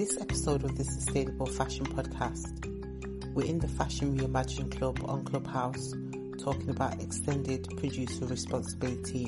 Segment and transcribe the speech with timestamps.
[0.00, 2.64] this episode of the Sustainable Fashion Podcast,
[3.34, 5.92] we're in the Fashion Reimagined Club on Clubhouse
[6.42, 9.26] talking about extended producer responsibility,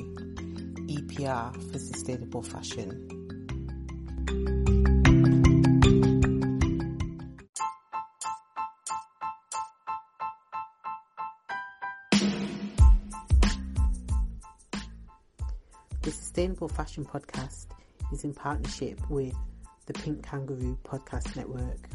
[0.89, 3.07] EPR for sustainable fashion.
[16.01, 17.67] The Sustainable Fashion Podcast
[18.11, 19.35] is in partnership with
[19.85, 21.89] the Pink Kangaroo Podcast Network.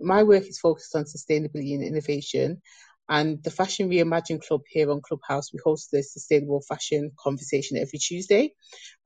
[0.00, 2.60] My work is focused on sustainability and innovation.
[3.08, 7.98] And the Fashion Reimagined Club here on Clubhouse, we host the Sustainable Fashion Conversation every
[7.98, 8.54] Tuesday.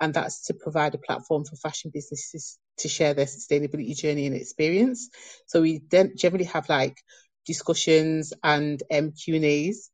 [0.00, 4.36] And that's to provide a platform for fashion businesses to share their sustainability journey and
[4.36, 5.10] experience.
[5.46, 6.96] So we then generally have like
[7.46, 9.90] discussions and um, Q&As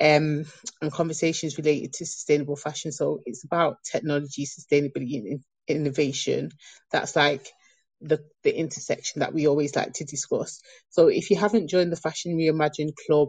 [0.00, 0.44] um,
[0.80, 2.92] and conversations related to sustainable fashion.
[2.92, 6.50] So it's about technology, sustainability, and innovation.
[6.90, 7.48] That's like
[8.00, 10.60] the, the intersection that we always like to discuss.
[10.90, 13.28] So if you haven't joined the Fashion Reimagined Club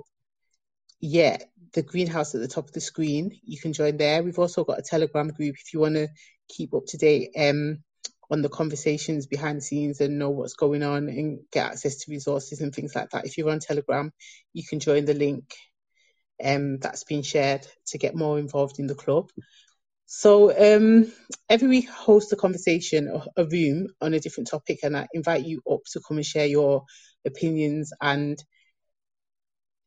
[1.00, 4.24] yet, the greenhouse at the top of the screen, you can join there.
[4.24, 6.08] We've also got a Telegram group if you want to
[6.50, 7.80] keep up to date um,
[8.32, 12.12] on the conversations behind the scenes and know what's going on and get access to
[12.12, 13.26] resources and things like that.
[13.26, 14.12] If you're on Telegram,
[14.54, 15.54] you can join the link
[16.44, 19.30] um, that's been shared to get more involved in the club.
[20.06, 21.12] So um,
[21.50, 25.46] every week I host a conversation, a room on a different topic, and I invite
[25.46, 26.84] you up to come and share your
[27.26, 27.92] opinions.
[28.02, 28.42] And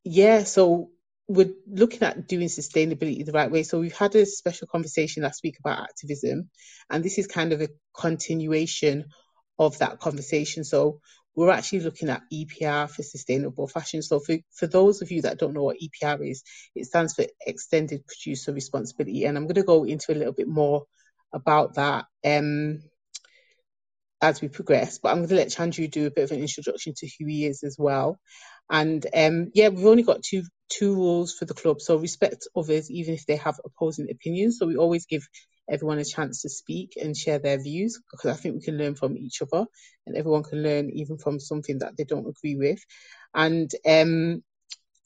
[0.05, 0.91] yeah, so
[1.29, 3.63] we're looking at doing sustainability the right way.
[3.63, 6.51] So we've had a special conversation last week about activism,
[6.91, 9.05] and this is kind of a continuation
[9.59, 10.65] of that conversation.
[10.65, 11.01] So
[11.39, 14.03] we're actually looking at EPR for sustainable fashion.
[14.03, 16.43] So for, for those of you that don't know what EPR is,
[16.75, 19.25] it stands for extended producer responsibility.
[19.25, 20.83] And I'm going to go into a little bit more
[21.33, 22.81] about that um,
[24.21, 24.99] as we progress.
[24.99, 27.47] But I'm going to let Chandru do a bit of an introduction to who he
[27.47, 28.19] is as well.
[28.69, 31.81] And um, yeah, we've only got two two rules for the club.
[31.81, 34.59] So respect others even if they have opposing opinions.
[34.59, 35.23] So we always give
[35.71, 38.95] everyone a chance to speak and share their views because I think we can learn
[38.95, 39.67] from each other
[40.07, 42.81] and everyone can learn even from something that they don't agree with.
[43.35, 44.43] And um,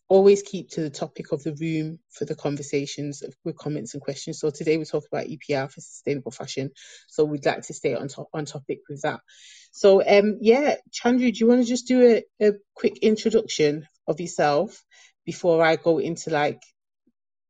[0.09, 4.41] always keep to the topic of the room for the conversations with comments and questions.
[4.41, 6.71] So today we talk about EPR for sustainable fashion.
[7.09, 9.21] So we'd like to stay on top on topic with that.
[9.73, 14.21] So um yeah, Chandru, do you want to just do a, a quick introduction of
[14.21, 14.85] yourself
[15.25, 16.63] before I go into like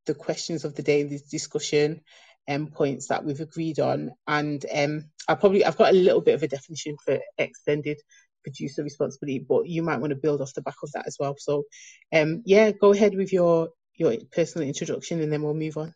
[0.06, 2.02] the questions of the day, the discussion,
[2.48, 4.12] um, points that we've agreed on.
[4.26, 7.98] And um, I probably I've got a little bit of a definition for extended
[8.42, 11.36] producer responsibility, but you might want to build off the back of that as well.
[11.38, 11.64] So,
[12.12, 15.94] um, yeah, go ahead with your your personal introduction, and then we'll move on.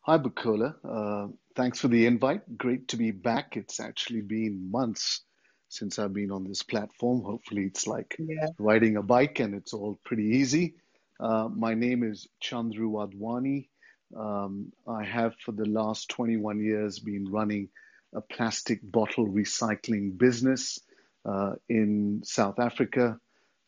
[0.00, 0.74] Hi, Bukola.
[0.84, 2.58] Uh, thanks for the invite.
[2.58, 3.56] Great to be back.
[3.56, 5.22] It's actually been months
[5.68, 7.22] since I've been on this platform.
[7.22, 8.48] Hopefully, it's like yeah.
[8.58, 10.74] riding a bike and it's all pretty easy.
[11.18, 13.68] Uh, my name is Chandru Wadhwani.
[14.16, 17.68] Um, I have for the last 21 years been running
[18.14, 20.78] a plastic bottle recycling business
[21.24, 23.18] uh, in South Africa.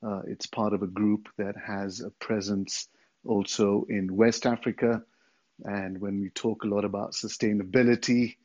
[0.07, 2.89] Uh, it's part of a group that has a presence
[3.25, 5.03] also in West Africa.
[5.65, 8.37] And when we talk a lot about sustainability,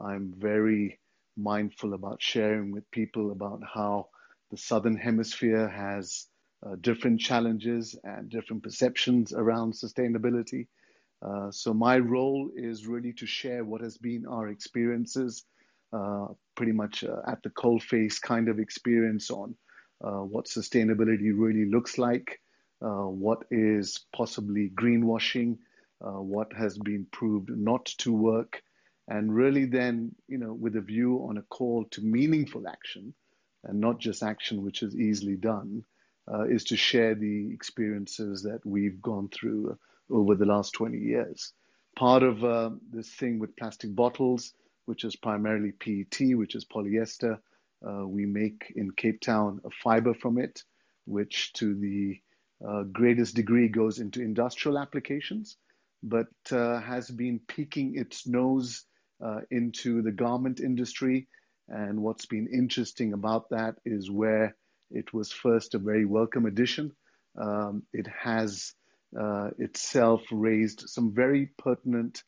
[0.00, 0.98] I'm very
[1.36, 4.08] mindful about sharing with people about how
[4.50, 6.26] the Southern Hemisphere has
[6.64, 10.66] uh, different challenges and different perceptions around sustainability.
[11.20, 15.44] Uh, so my role is really to share what has been our experiences,
[15.92, 19.54] uh, pretty much uh, at the coalface kind of experience on
[20.04, 22.40] uh, what sustainability really looks like,
[22.82, 25.58] uh, what is possibly greenwashing,
[26.00, 28.62] what has been proved not to work,
[29.08, 33.12] and really then, you know, with a view on a call to meaningful action,
[33.64, 35.82] and not just action which is easily done,
[36.48, 39.76] is to share the experiences that we've gone through
[40.10, 41.52] over the last 20 years.
[41.96, 44.54] Part of uh, this thing with plastic bottles,
[44.86, 47.38] which is primarily PET, which is polyester,
[47.86, 50.62] uh, we make in Cape Town a fiber from it,
[51.04, 52.20] which to the
[52.66, 55.56] uh, greatest degree goes into industrial applications,
[56.02, 58.84] but uh, has been peeking its nose
[59.24, 61.28] uh, into the garment industry.
[61.68, 64.56] And what's been interesting about that is where
[64.90, 66.92] it was first a very welcome addition.
[67.36, 68.74] Um, it has
[69.18, 72.22] uh, itself raised some very pertinent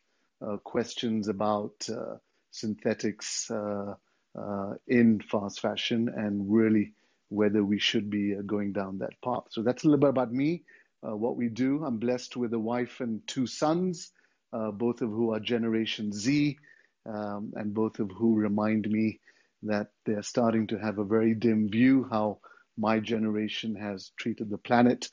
[0.46, 2.16] uh, questions about uh,
[2.50, 3.94] synthetics uh,
[4.38, 6.94] uh, in fast fashion and really
[7.28, 9.44] whether we should be going down that path.
[9.50, 10.64] So that's a little bit about me,
[11.00, 11.84] what we do.
[11.84, 14.10] I'm blessed with a wife and two sons.
[14.52, 16.58] both of who are Generation Z,
[17.06, 19.20] um, and both of who remind me
[19.62, 22.38] that they're starting to have a very dim view how
[22.76, 25.10] my generation has treated the planet.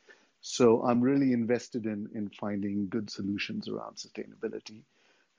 [0.50, 4.84] So I'm really invested in, in finding good solutions around sustainability.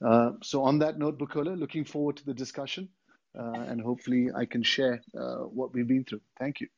[0.05, 2.89] Uh, so on that note, Bukola, looking forward to the discussion,
[3.37, 6.21] uh, and hopefully I can share uh, what we've been through.
[6.39, 6.69] Thank you.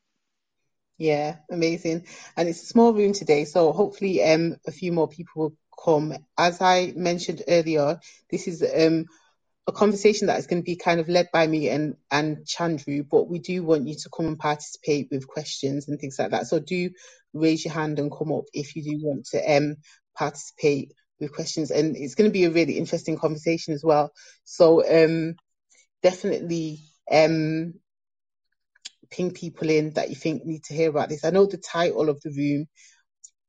[0.97, 2.06] Yeah, amazing.
[2.37, 6.15] And it's a small room today, so hopefully um, a few more people will come.
[6.38, 7.99] As I mentioned earlier,
[8.31, 9.06] this is um,
[9.67, 13.07] a conversation that is going to be kind of led by me and and Chandru,
[13.09, 16.47] but we do want you to come and participate with questions and things like that.
[16.47, 16.91] So do
[17.33, 19.77] raise your hand and come up if you do want to um
[20.17, 21.71] participate with questions.
[21.71, 24.12] And it's going to be a really interesting conversation as well.
[24.45, 25.37] So um
[26.03, 26.81] definitely
[27.11, 27.75] um
[29.11, 31.25] ping people in that you think need to hear about this.
[31.25, 32.67] I know the title of the room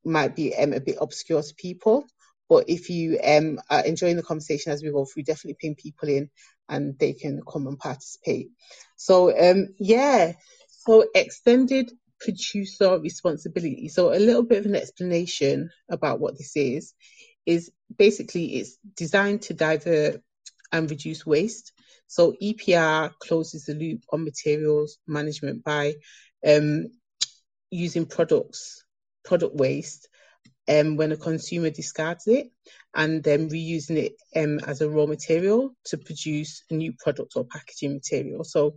[0.04, 2.06] might be um, a bit obscure to people,
[2.52, 6.10] but if you um, are enjoying the conversation as we go through, definitely ping people
[6.10, 6.30] in
[6.68, 8.50] and they can come and participate.
[8.98, 10.34] So, um, yeah,
[10.68, 13.88] so extended producer responsibility.
[13.88, 16.94] So, a little bit of an explanation about what this is
[17.46, 20.22] is basically it's designed to divert
[20.74, 21.72] and reduce waste.
[22.08, 25.94] So, EPR closes the loop on materials management by
[26.46, 26.88] um,
[27.70, 28.84] using products,
[29.24, 30.10] product waste
[30.72, 32.50] um, when a consumer discards it
[32.96, 37.46] and then reusing it um, as a raw material to produce a new product or
[37.46, 38.44] packaging material.
[38.44, 38.76] So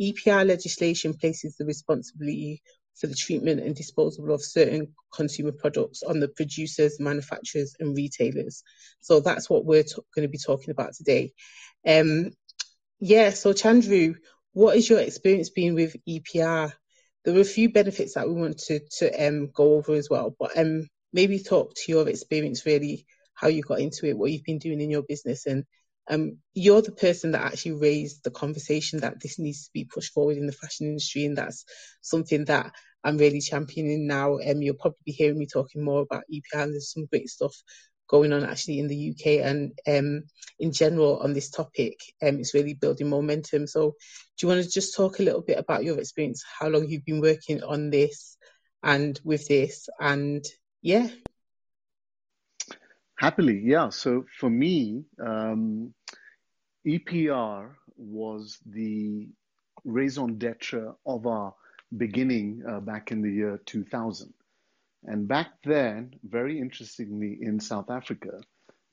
[0.00, 2.62] EPR legislation places the responsibility
[2.96, 8.62] for the treatment and disposal of certain consumer products on the producers, manufacturers, and retailers.
[9.00, 11.32] So that's what we're t- going to be talking about today.
[11.86, 12.30] Um,
[13.00, 14.16] yeah, so Chandru,
[14.52, 16.72] what is your experience being with EPR?
[17.24, 20.34] There were a few benefits that we wanted to, to um, go over as well,
[20.38, 24.44] but um, maybe talk to your experience really, how you got into it, what you've
[24.44, 25.64] been doing in your business, and
[26.10, 30.12] um, you're the person that actually raised the conversation that this needs to be pushed
[30.12, 31.64] forward in the fashion industry, and that's
[32.00, 32.72] something that
[33.04, 34.38] I'm really championing now.
[34.38, 37.54] Um, you'll probably be hearing me talking more about EPR, and there's some great stuff
[38.08, 40.24] going on actually in the UK and um,
[40.58, 41.98] in general on this topic.
[42.22, 43.66] Um, it's really building momentum.
[43.66, 43.94] So,
[44.36, 47.04] do you want to just talk a little bit about your experience, how long you've
[47.04, 48.36] been working on this
[48.82, 50.44] and with this, and
[50.82, 51.08] yeah.
[53.16, 53.88] Happily, yeah.
[53.90, 55.94] So for me, um,
[56.86, 59.28] EPR was the
[59.84, 61.54] raison d'etre of our
[61.96, 64.32] beginning uh, back in the year 2000.
[65.04, 68.40] And back then, very interestingly, in South Africa,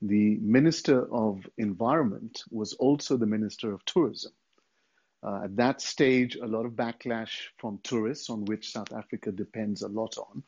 [0.02, 4.32] the Minister of Environment was also the Minister of Tourism.
[5.22, 9.82] Uh, at that stage, a lot of backlash from tourists, on which South Africa depends
[9.82, 10.42] a lot on,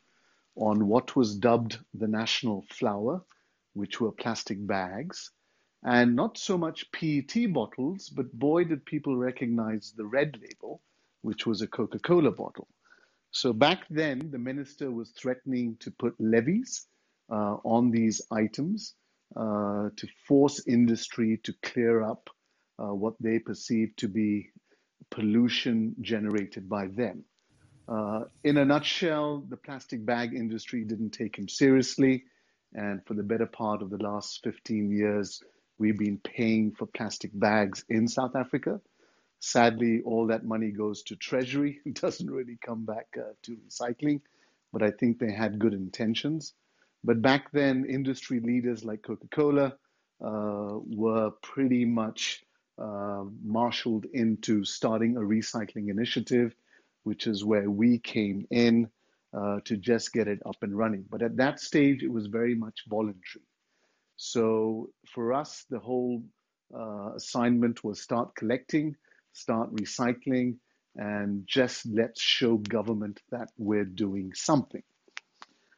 [0.55, 3.21] on what was dubbed the national flower,
[3.73, 5.31] which were plastic bags,
[5.83, 10.81] and not so much PET bottles, but boy, did people recognize the red label,
[11.21, 12.67] which was a Coca Cola bottle.
[13.31, 16.87] So back then, the minister was threatening to put levies
[17.31, 18.93] uh, on these items
[19.35, 22.29] uh, to force industry to clear up
[22.79, 24.51] uh, what they perceived to be
[25.09, 27.25] pollution generated by them.
[27.87, 32.23] Uh, in a nutshell, the plastic bag industry didn't take him seriously.
[32.73, 35.43] And for the better part of the last 15 years,
[35.77, 38.79] we've been paying for plastic bags in South Africa.
[39.39, 41.79] Sadly, all that money goes to Treasury.
[41.85, 44.21] It doesn't really come back uh, to recycling,
[44.71, 46.53] but I think they had good intentions.
[47.03, 49.75] But back then, industry leaders like Coca Cola
[50.23, 52.43] uh, were pretty much
[52.77, 56.55] uh, marshaled into starting a recycling initiative
[57.03, 58.89] which is where we came in
[59.33, 61.05] uh, to just get it up and running.
[61.09, 63.45] But at that stage, it was very much voluntary.
[64.15, 66.23] So for us, the whole
[66.73, 68.95] uh, assignment was start collecting,
[69.33, 70.57] start recycling,
[70.95, 74.83] and just let's show government that we're doing something.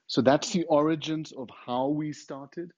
[0.08, 2.72] So that's the origins of how we started.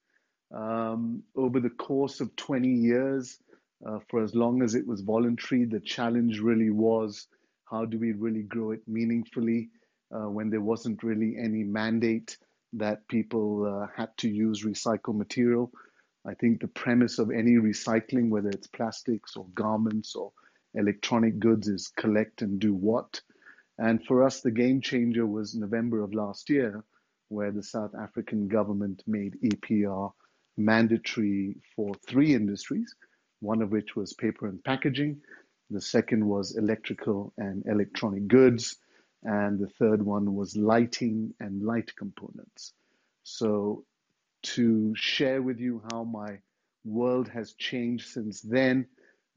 [0.54, 3.38] Um, over the course of 20 years,
[3.86, 7.28] uh, for as long as it was voluntary, the challenge really was
[7.70, 9.70] how do we really grow it meaningfully
[10.16, 12.38] uh, when there wasn't really any mandate
[12.74, 15.72] that people uh, had to use recycled material?
[16.26, 20.32] I think the premise of any recycling, whether it's plastics or garments or
[20.76, 23.22] electronic goods, is collect and do what.
[23.78, 26.84] And for us, the game changer was November of last year,
[27.30, 30.12] where the South African government made EPR
[30.58, 32.94] mandatory for three industries,
[33.40, 35.22] one of which was paper and packaging,
[35.70, 38.78] the second was electrical and electronic goods.
[39.24, 42.74] And the third one was lighting and light components.
[43.24, 43.84] So
[44.44, 46.40] to share with you how my
[46.86, 48.88] world has changed since then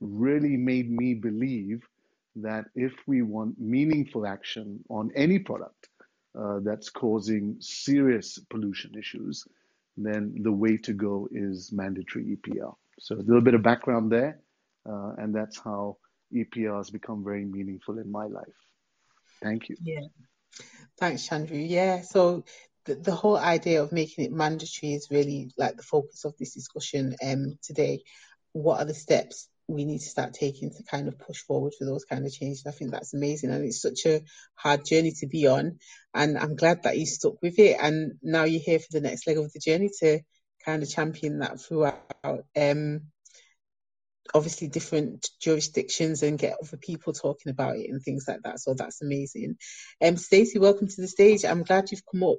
[0.01, 1.83] really made me believe
[2.37, 5.89] that if we want meaningful action on any product
[6.39, 9.45] uh, that's causing serious pollution issues,
[9.97, 12.75] then the way to go is mandatory EPR.
[13.01, 14.39] So a little bit of background there,
[14.89, 15.97] uh, and that's how
[16.35, 18.47] EPR has become very meaningful in my life.
[19.43, 19.77] Thank you.
[19.83, 20.07] Yeah.
[20.99, 21.67] Thanks, Chandru.
[21.69, 22.03] Yeah.
[22.03, 22.45] So
[22.85, 26.55] the, the whole idea of making it mandatory is really like the focus of this
[26.55, 28.03] discussion um, today.
[28.53, 31.85] What are the steps we need to start taking to kind of push forward for
[31.85, 32.65] those kind of changes?
[32.67, 33.51] I think that's amazing.
[33.51, 34.23] And it's such a
[34.55, 35.79] hard journey to be on.
[36.15, 37.77] And I'm glad that you stuck with it.
[37.81, 40.21] And now you're here for the next leg of the journey to
[40.65, 42.45] kind of champion that throughout.
[42.57, 43.03] Um,
[44.35, 48.61] obviously different jurisdictions and get other people talking about it and things like that.
[48.61, 49.57] So that's amazing.
[50.03, 51.45] Um, Stacey, welcome to the stage.
[51.45, 52.39] I'm glad you've come up.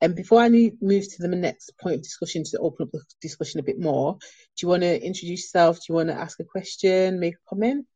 [0.00, 3.58] And before I move to the next point of discussion to open up the discussion
[3.58, 5.78] a bit more, do you want to introduce yourself?
[5.78, 7.86] Do you want to ask a question, make a comment?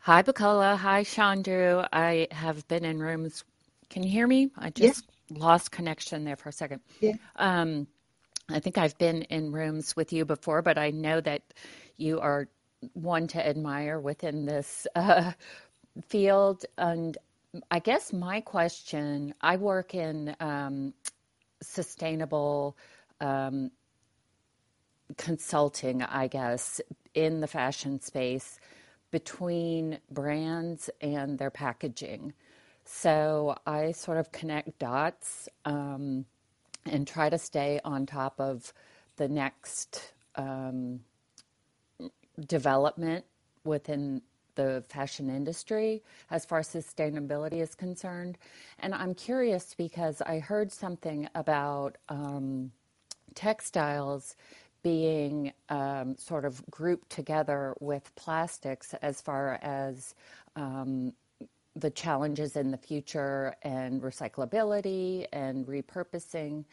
[0.00, 0.76] Hi, Bukola.
[0.76, 1.86] Hi, Chandru.
[1.92, 3.44] I have been in rooms.
[3.90, 4.50] Can you hear me?
[4.56, 5.38] I just yeah.
[5.38, 6.80] lost connection there for a second.
[7.00, 7.14] Yeah.
[7.34, 7.88] Um,
[8.48, 11.42] I think I've been in rooms with you before, but I know that
[11.96, 12.48] you are
[12.92, 15.32] one to admire within this uh,
[16.08, 16.64] field.
[16.78, 17.18] And
[17.70, 20.94] I guess my question I work in um,
[21.60, 22.76] sustainable
[23.20, 23.70] um,
[25.16, 26.80] consulting, I guess,
[27.14, 28.60] in the fashion space
[29.10, 32.32] between brands and their packaging.
[32.84, 36.26] So I sort of connect dots um,
[36.86, 38.72] and try to stay on top of
[39.16, 41.00] the next um,
[42.46, 43.24] development
[43.64, 44.22] within
[44.54, 48.38] the fashion industry as far as sustainability is concerned.
[48.78, 52.72] And I'm curious because I heard something about um,
[53.34, 54.34] textiles
[54.82, 60.14] being um, sort of grouped together with plastics as far as
[60.54, 61.12] um,
[61.76, 66.64] the challenges in the future and recyclability and repurposing.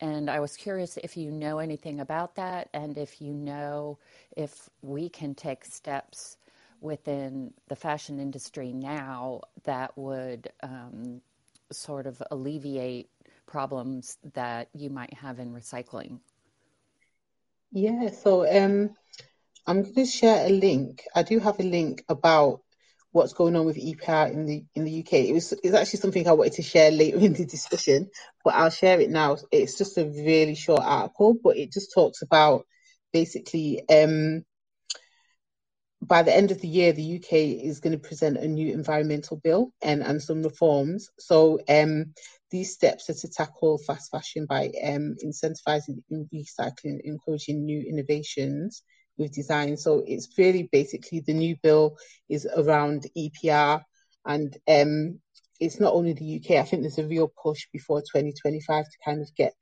[0.00, 3.98] And I was curious if you know anything about that and if you know
[4.36, 6.38] if we can take steps
[6.80, 11.20] within the fashion industry now that would um,
[11.70, 13.08] sort of alleviate
[13.46, 16.18] problems that you might have in recycling.
[17.72, 18.94] Yeah, so um,
[19.66, 21.02] I'm going to share a link.
[21.14, 22.62] I do have a link about
[23.12, 25.12] what's going on with EPR in the in the UK.
[25.14, 28.10] It was it's actually something I wanted to share later in the discussion,
[28.44, 29.36] but I'll share it now.
[29.50, 32.66] It's just a really short article, but it just talks about
[33.12, 34.44] basically um,
[36.02, 37.32] by the end of the year, the UK
[37.64, 41.10] is going to present a new environmental bill and, and some reforms.
[41.18, 42.12] So um,
[42.50, 48.82] these steps are to tackle fast fashion by um, incentivizing recycling, encouraging new innovations,
[49.18, 49.76] with design.
[49.76, 51.96] So it's really basically the new bill
[52.28, 53.82] is around EPR
[54.24, 55.20] and um,
[55.60, 56.56] it's not only the UK.
[56.58, 59.54] I think there's a real push before 2025 to kind of get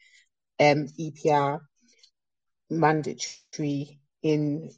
[0.60, 1.60] um, EPR
[2.70, 4.70] mandatory in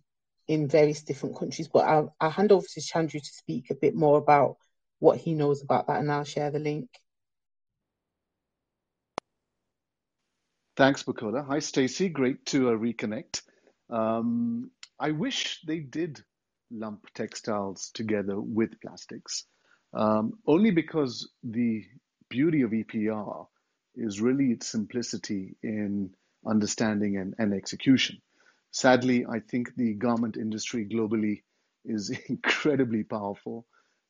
[0.48, 1.68] in various different countries.
[1.68, 4.56] But I'll, I'll hand over to Chandru to speak a bit more about
[4.98, 6.88] what he knows about that, and I'll share the link.
[10.76, 11.46] Thanks, Bukola.
[11.46, 12.08] Hi, Stacey.
[12.10, 13.42] Great to uh, reconnect.
[13.90, 16.22] Um, I wish they did
[16.70, 19.44] lump textiles together with plastics,
[19.94, 21.84] um, only because the
[22.28, 23.46] beauty of EPR
[23.94, 26.14] is really its simplicity in
[26.44, 28.20] understanding and, and execution.
[28.72, 31.42] Sadly, I think the garment industry globally
[31.84, 33.66] is incredibly powerful.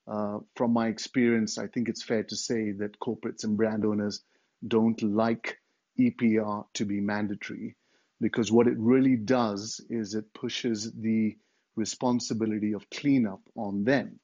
[0.09, 4.23] Uh, from my experience, I think it's fair to say that corporates and brand owners
[4.67, 5.59] don't like
[5.99, 7.77] EPR to be mandatory
[8.21, 11.37] because what it really does is it pushes the
[11.77, 14.19] responsibility of cleanup on them.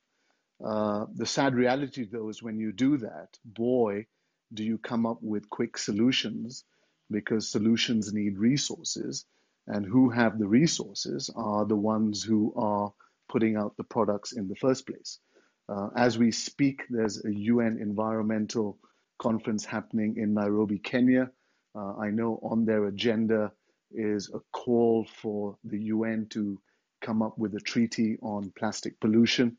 [0.64, 4.06] Uh, the sad reality, though, is when you do that, boy,
[4.54, 6.64] do you come up with quick solutions
[7.12, 9.24] because solutions need resources.
[9.68, 12.92] And who have the resources are the ones who are
[13.28, 15.20] putting out the products in the first place.
[15.68, 18.78] Uh, as we speak, there's a UN environmental
[19.18, 21.30] conference happening in Nairobi, Kenya.
[21.76, 23.52] Uh, I know on their agenda
[23.94, 26.58] is a call for the UN to
[27.00, 29.56] come up with a treaty on plastic pollution.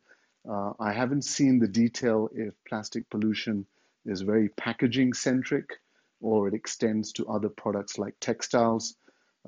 [0.49, 3.65] Uh, I haven't seen the detail if plastic pollution
[4.05, 5.65] is very packaging centric
[6.21, 8.95] or it extends to other products like textiles.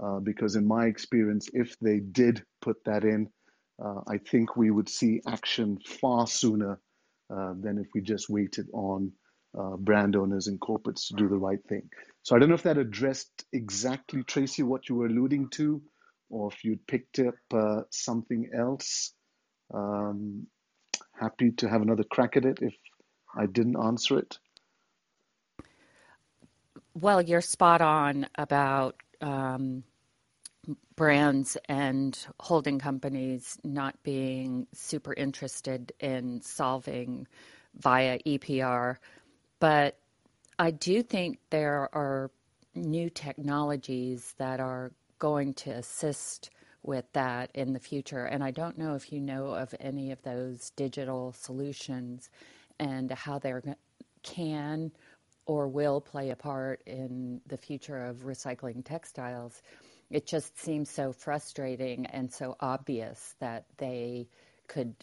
[0.01, 3.29] Uh, because, in my experience, if they did put that in,
[3.81, 6.79] uh, I think we would see action far sooner
[7.29, 9.13] uh, than if we just waited on
[9.57, 11.89] uh, brand owners and corporates to do the right thing.
[12.23, 15.81] So I don't know if that addressed exactly, Stacey, what you were alluding to,
[16.29, 19.13] or if you'd picked up uh, something else.
[19.73, 20.47] Um,
[21.19, 22.75] happy to have another crack at it if
[23.37, 24.37] I didn't answer it.
[26.93, 29.83] Well, you're spot on about um,
[30.95, 37.27] brands and holding companies not being super interested in solving
[37.77, 38.97] via EPR.
[39.59, 39.97] But
[40.59, 42.31] I do think there are
[42.73, 46.49] new technologies that are going to assist
[46.83, 48.25] with that in the future.
[48.25, 52.29] And I don't know if you know of any of those digital solutions
[52.79, 53.53] and how they
[54.23, 54.91] can
[55.45, 59.61] or will play a part in the future of recycling textiles.
[60.09, 64.27] It just seems so frustrating and so obvious that they
[64.67, 64.95] could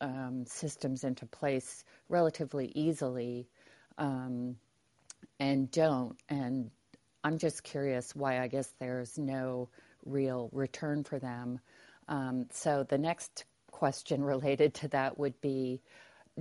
[0.00, 3.48] um, systems into place relatively easily
[3.98, 4.56] um,
[5.40, 6.16] and don't.
[6.28, 6.70] And
[7.24, 9.68] I'm just curious why I guess there's no
[10.04, 11.60] real return for them.
[12.08, 15.80] Um, so the next question related to that would be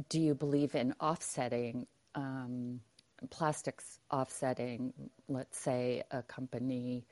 [0.09, 2.81] do you believe in offsetting um,
[3.29, 4.93] plastics offsetting
[5.29, 7.05] let's say a company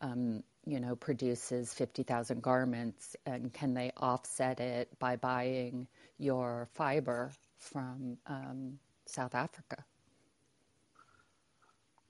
[0.00, 5.86] um, you know produces 50,000 garments and can they offset it by buying
[6.18, 9.84] your fiber from um, South Africa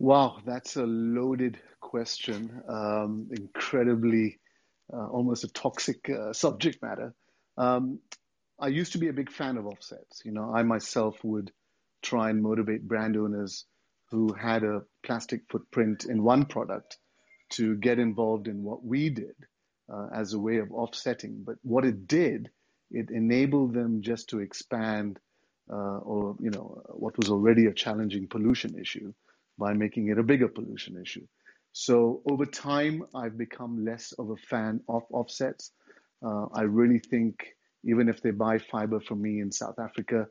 [0.01, 2.63] Wow, that's a loaded question.
[2.69, 4.39] Um, incredibly,
[4.93, 7.15] uh, almost a toxic uh, subject matter.
[7.57, 7.99] Um,
[8.61, 10.23] I used to be a big fan of offsets.
[10.25, 11.51] You know, I myself would
[12.03, 13.65] try and motivate brand owners
[14.11, 16.99] who had a plastic footprint in one product
[17.51, 19.35] to get involved in what we did
[19.93, 21.43] uh, as a way of offsetting.
[21.45, 22.51] But what it did,
[22.91, 25.19] it enabled them just to expand,
[25.71, 29.13] uh, or you know, what was already a challenging pollution issue
[29.59, 31.27] by making it a bigger pollution issue.
[31.73, 35.73] So over time, I've become less of a fan of offsets.
[36.25, 40.27] Uh, I really think even if they buy fiber from me in South Africa,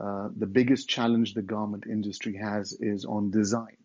[0.00, 3.76] uh, the biggest challenge the garment industry has is on design.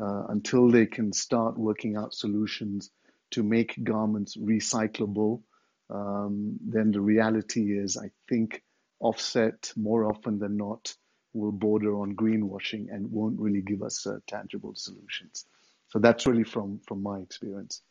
[0.00, 2.90] Uh, until they can start working out solutions
[3.30, 5.42] to make garments recyclable,
[5.90, 8.62] um, then the reality is, I think,
[8.98, 10.94] offset more often than not
[11.32, 15.46] will border on greenwashing and won't really give us uh, tangible solutions.
[15.88, 17.82] So that's really from from my experience.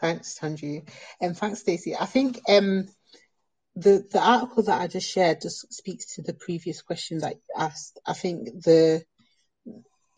[0.00, 0.88] Thanks, Chandru,
[1.20, 1.96] and thanks, Stacey.
[1.96, 2.88] I think um,
[3.74, 7.54] the the article that I just shared just speaks to the previous question that you
[7.56, 7.98] asked.
[8.06, 9.04] I think the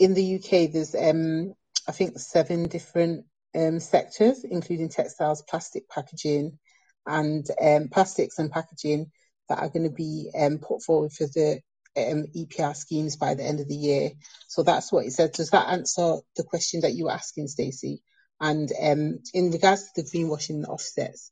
[0.01, 1.55] in the UK there's um,
[1.89, 6.59] I think seven different um, sectors, including textiles, plastic packaging,
[7.07, 9.13] and um, plastics and packaging
[9.49, 11.61] that are going to be um, put forward for the
[11.97, 14.11] um, EPR schemes by the end of the year.
[14.49, 15.33] So that's what it said.
[15.33, 18.03] Does that answer the question that you were asking, Stacey?
[18.41, 21.31] And um, in regards to the greenwashing offsets,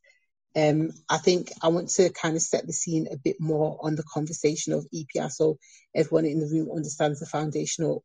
[0.57, 3.95] um, I think I want to kind of set the scene a bit more on
[3.95, 5.59] the conversation of EPR so
[5.95, 8.03] everyone in the room understands the foundational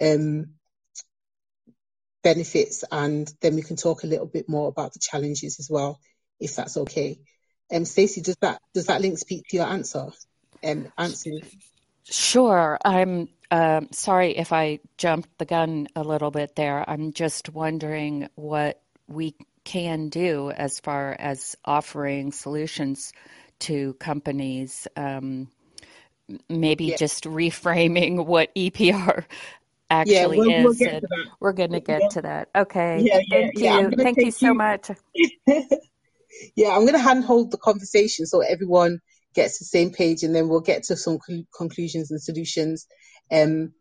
[0.00, 0.54] um,
[2.22, 5.98] benefits and then we can talk a little bit more about the challenges as well,
[6.38, 7.18] if that's okay.
[7.72, 10.08] Um, Stacey, does that does that link speak to your answer?
[10.64, 11.30] Um, answer.
[12.04, 12.78] Sure.
[12.84, 16.88] I'm uh, sorry if I jumped the gun a little bit there.
[16.88, 19.34] I'm just wondering what we
[19.64, 23.12] can do as far as offering solutions
[23.60, 24.88] to companies.
[24.96, 25.48] Um,
[26.48, 26.96] maybe yeah.
[26.96, 29.24] just reframing what EPR
[29.90, 30.80] actually yeah, we'll, is.
[30.80, 32.08] We'll we're going to get yeah.
[32.08, 32.48] to that.
[32.54, 33.00] Okay.
[33.02, 33.90] Yeah, Thank you.
[34.02, 34.54] Thank you so you.
[34.54, 34.90] much.
[36.56, 39.00] yeah, I'm going to handhold the conversation so everyone
[39.34, 41.18] gets the same page, and then we'll get to some
[41.56, 42.86] conclusions and solutions
[43.30, 43.72] um,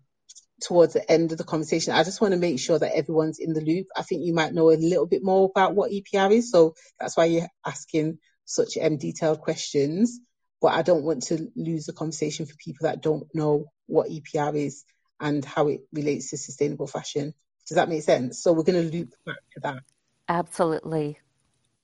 [0.61, 1.93] towards the end of the conversation.
[1.93, 3.87] I just want to make sure that everyone's in the loop.
[3.95, 7.17] I think you might know a little bit more about what EPR is, so that's
[7.17, 10.19] why you're asking such um, detailed questions.
[10.61, 14.55] But I don't want to lose the conversation for people that don't know what EPR
[14.55, 14.83] is
[15.19, 17.33] and how it relates to sustainable fashion.
[17.67, 18.41] Does that make sense?
[18.41, 19.83] So we're going to loop back to that.
[20.27, 21.19] Absolutely.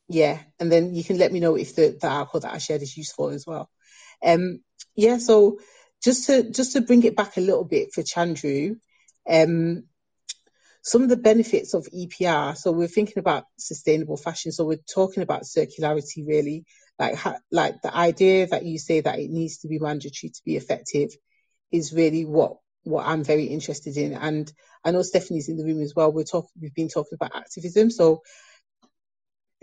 [0.07, 2.83] Yeah, and then you can let me know if the, the article that I shared
[2.83, 3.69] is useful as well.
[4.23, 4.61] Um,
[4.95, 5.59] yeah, so
[6.03, 8.77] just to just to bring it back a little bit for Chandru,
[9.27, 9.83] um,
[10.83, 12.55] some of the benefits of EPR.
[12.55, 14.51] So we're thinking about sustainable fashion.
[14.51, 16.65] So we're talking about circularity, really,
[16.99, 20.41] like ha- like the idea that you say that it needs to be mandatory to
[20.45, 21.09] be effective
[21.71, 24.13] is really what what I'm very interested in.
[24.13, 24.51] And
[24.83, 26.11] I know Stephanie's in the room as well.
[26.11, 27.91] We're talking, we've been talking about activism.
[27.91, 28.21] So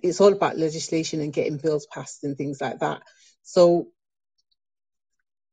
[0.03, 3.03] it's all about legislation and getting bills passed and things like that.
[3.43, 3.89] So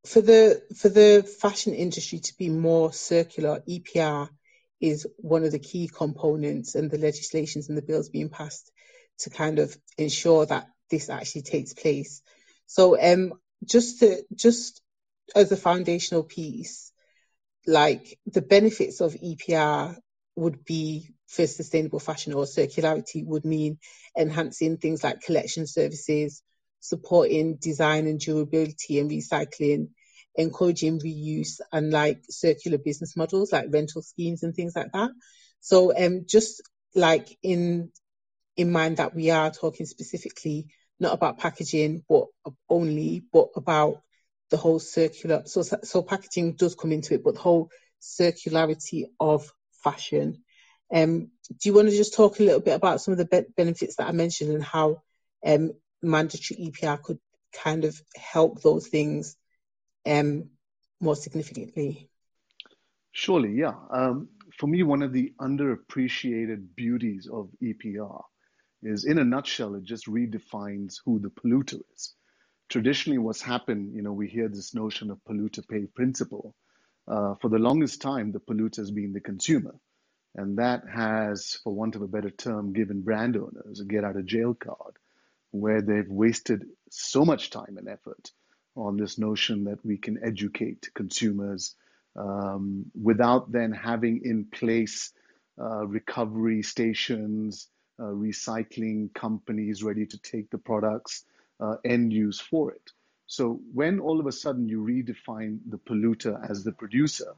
[0.06, 4.30] for the for the fashion industry to be more circular, EPR
[4.80, 8.72] is one of the key components, and the legislations and the bills being passed
[9.20, 12.22] to kind of ensure that this actually takes place.
[12.66, 13.34] So, um,
[13.66, 14.82] just to just
[15.36, 16.92] as a foundational piece,
[17.68, 19.96] like the benefits of EPR
[20.36, 23.78] would be for sustainable fashion or circularity would mean
[24.18, 26.42] enhancing things like collection services,
[26.80, 29.90] supporting design and durability and recycling,
[30.36, 35.12] encouraging reuse and like circular business models like rental schemes and things like that.
[35.60, 36.62] So um just
[36.96, 37.92] like in
[38.56, 40.68] in mind that we are talking specifically
[41.00, 42.26] not about packaging but
[42.70, 44.02] only but about
[44.50, 47.70] the whole circular so so packaging does come into it but the whole
[48.02, 49.52] circularity of
[49.84, 50.44] fashion.
[50.94, 53.54] Um do you want to just talk a little bit about some of the be-
[53.56, 55.02] benefits that i mentioned and how
[55.46, 57.20] um mandatory epr could
[57.54, 59.36] kind of help those things
[60.06, 60.50] um
[61.02, 62.10] more significantly?
[63.12, 63.74] Surely yeah.
[63.92, 68.22] Um, for me one of the underappreciated beauties of epr
[68.84, 72.14] is in a nutshell, it just redefines who the polluter is.
[72.70, 76.56] Traditionally, what's happened, you know, we hear this notion of polluter pay principle.
[77.08, 79.76] Uh, for the longest time, the polluter has been the consumer.
[80.36, 84.16] And that has, for want of a better term, given brand owners a get out
[84.16, 84.96] of jail card
[85.52, 88.32] where they've wasted so much time and effort
[88.76, 91.76] on this notion that we can educate consumers
[92.16, 95.12] um, without then having in place
[95.60, 97.68] uh, recovery stations,
[98.00, 101.26] uh, recycling companies ready to take the products
[101.60, 102.92] uh, end use for it.
[103.28, 107.34] So when all of a sudden you redefine the polluter as the producer,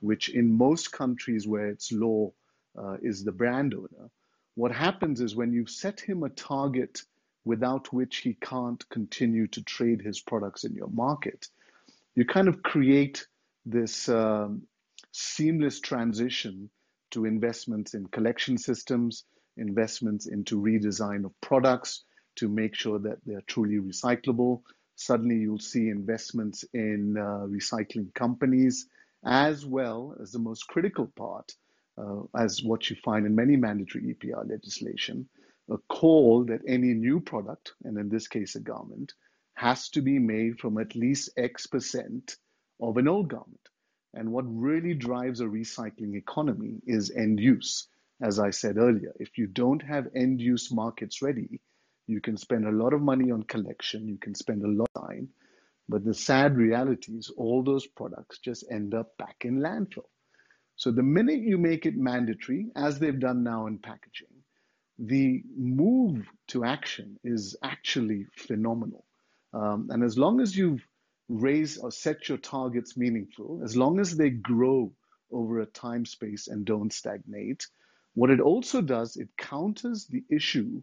[0.00, 2.32] which in most countries where it's law
[2.78, 4.10] uh, is the brand owner,
[4.54, 7.02] what happens is when you set him a target
[7.44, 11.48] without which he can't continue to trade his products in your market,
[12.14, 13.26] you kind of create
[13.66, 14.62] this um,
[15.12, 16.70] seamless transition
[17.10, 19.24] to investments in collection systems,
[19.56, 22.04] investments into redesign of products
[22.36, 24.62] to make sure that they're truly recyclable.
[24.96, 28.86] Suddenly, you'll see investments in uh, recycling companies,
[29.24, 31.52] as well as the most critical part,
[31.98, 35.28] uh, as what you find in many mandatory EPR legislation,
[35.70, 39.12] a call that any new product, and in this case a garment,
[39.54, 42.36] has to be made from at least X percent
[42.80, 43.68] of an old garment.
[44.14, 47.88] And what really drives a recycling economy is end use.
[48.20, 51.60] As I said earlier, if you don't have end use markets ready,
[52.06, 55.02] you can spend a lot of money on collection, you can spend a lot of
[55.02, 55.28] time,
[55.88, 60.08] but the sad reality is all those products just end up back in landfill.
[60.76, 64.28] So the minute you make it mandatory, as they've done now in packaging,
[64.98, 69.04] the move to action is actually phenomenal.
[69.52, 70.86] Um, and as long as you've
[71.28, 74.92] raised or set your targets meaningful, as long as they grow
[75.30, 77.66] over a time space and don't stagnate,
[78.14, 80.82] what it also does, it counters the issue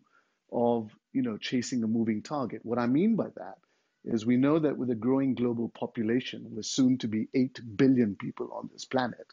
[0.51, 2.61] of you know chasing a moving target.
[2.63, 3.57] What I mean by that
[4.05, 8.15] is we know that with a growing global population, we're soon to be 8 billion
[8.15, 9.27] people on this planet.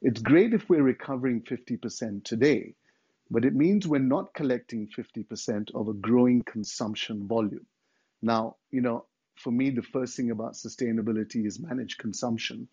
[0.00, 2.74] It's great if we're recovering 50% today,
[3.30, 7.66] but it means we're not collecting 50% of a growing consumption volume.
[8.22, 12.68] Now, you know, for me, the first thing about sustainability is manage consumption,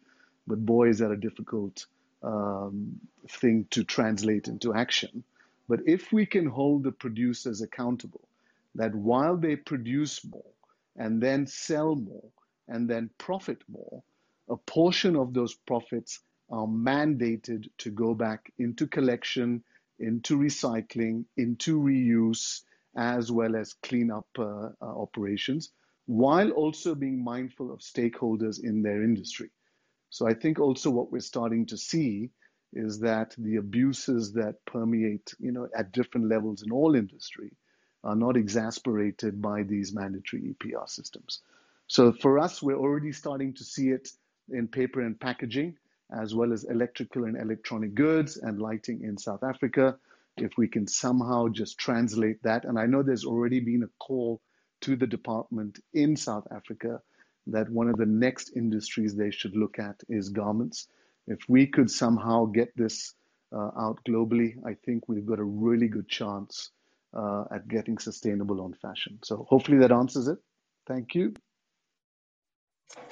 [0.46, 1.86] but boy, is that a difficult
[2.22, 5.24] um, thing to translate into action.
[5.68, 8.28] But if we can hold the producers accountable,
[8.76, 10.54] that while they produce more
[10.96, 12.30] and then sell more
[12.68, 14.04] and then profit more,
[14.50, 19.64] a portion of those profits are mandated to go back into collection,
[20.00, 22.62] into recycling, into reuse,
[22.96, 25.72] as well as cleanup uh, uh, operations,
[26.06, 29.50] while also being mindful of stakeholders in their industry.
[30.10, 32.30] So I think also what we're starting to see
[32.74, 37.52] is that the abuses that permeate, you know, at different levels in all industry
[38.04, 41.42] are not exasperated by these mandatory EPR systems.
[41.88, 44.10] So for us, we're already starting to see it
[44.50, 45.78] in paper and packaging,
[46.12, 49.98] as well as electrical and electronic goods and lighting in South Africa.
[50.38, 54.42] If we can somehow just translate that, and I know there's already been a call
[54.82, 57.02] to the department in South Africa
[57.48, 60.88] that one of the next industries they should look at is garments
[61.28, 63.14] if we could somehow get this
[63.52, 66.72] uh, out globally, I think we've got a really good chance
[67.18, 69.20] uh, at getting sustainable on fashion.
[69.24, 70.40] So hopefully that answers it.
[70.88, 71.34] Thank you.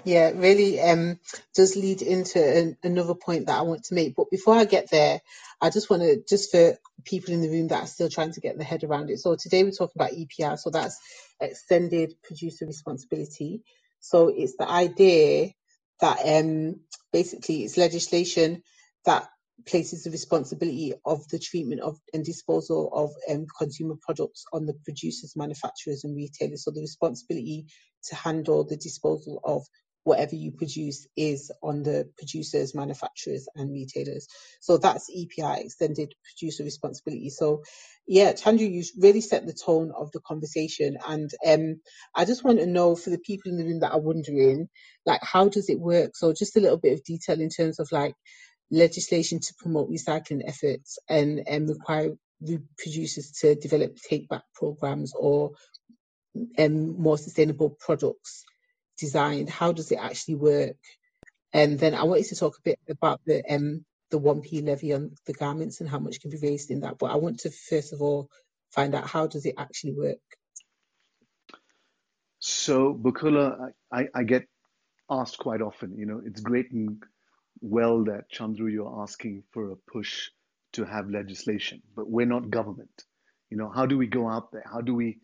[0.03, 1.19] Yeah, really um,
[1.55, 4.15] does lead into an, another point that I want to make.
[4.15, 5.21] But before I get there,
[5.61, 8.41] I just want to, just for people in the room that are still trying to
[8.41, 9.19] get their head around it.
[9.19, 10.99] So today we're talking about EPR, so that's
[11.39, 13.61] extended producer responsibility.
[13.99, 15.51] So it's the idea
[15.99, 16.79] that um,
[17.13, 18.63] basically it's legislation
[19.05, 19.29] that
[19.67, 24.73] places the responsibility of the treatment of and disposal of um, consumer products on the
[24.85, 26.65] producers, manufacturers, and retailers.
[26.65, 27.67] So the responsibility
[28.09, 29.63] to handle the disposal of
[30.05, 34.27] whatever you produce is on the producers, manufacturers, and retailers.
[34.61, 37.29] So that's EPR, extended producer responsibility.
[37.29, 37.63] So,
[38.07, 41.81] yeah, Chandru, you really set the tone of the conversation, and um,
[42.15, 44.69] I just want to know for the people in the room that are wondering,
[45.05, 46.17] like, how does it work?
[46.17, 48.15] So, just a little bit of detail in terms of like
[48.71, 52.11] legislation to promote recycling efforts and, require
[52.77, 55.51] producers to develop take back programs or
[56.57, 58.43] um, more sustainable products
[58.97, 59.49] designed?
[59.49, 60.77] How does it actually work?
[61.53, 65.11] And then I wanted to talk a bit about the um, the 1p levy on
[65.25, 66.97] the garments and how much can be raised in that.
[66.97, 68.29] But I want to first of all
[68.71, 70.19] find out how does it actually work?
[72.39, 74.47] So, Bukola, I, I get
[75.09, 77.03] asked quite often, you know, it's great and
[77.61, 80.29] well that Chandru, you're asking for a push
[80.73, 83.05] to have legislation, but we're not government.
[83.49, 84.65] You know, how do we go out there?
[84.71, 85.19] How do we,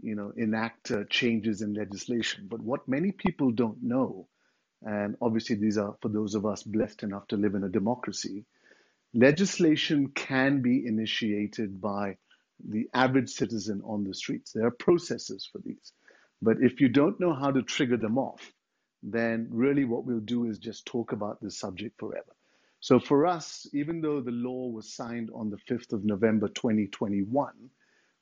[0.00, 2.48] you know, enact uh, changes in legislation?
[2.50, 4.28] But what many people don't know,
[4.82, 8.46] and obviously these are for those of us blessed enough to live in a democracy,
[9.14, 12.16] legislation can be initiated by
[12.68, 14.52] the average citizen on the streets.
[14.52, 15.92] There are processes for these.
[16.40, 18.52] But if you don't know how to trigger them off,
[19.02, 22.32] then really what we'll do is just talk about this subject forever.
[22.80, 27.52] So for us, even though the law was signed on the 5th of November 2021,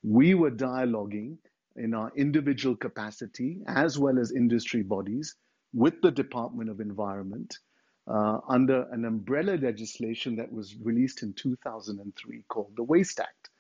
[0.03, 1.37] we were dialoguing
[1.77, 5.37] in our individual capacity as well as industry bodies
[5.73, 7.59] with the Department of Environment
[8.07, 13.51] uh, under an umbrella legislation that was released in 2003 called the Waste Act.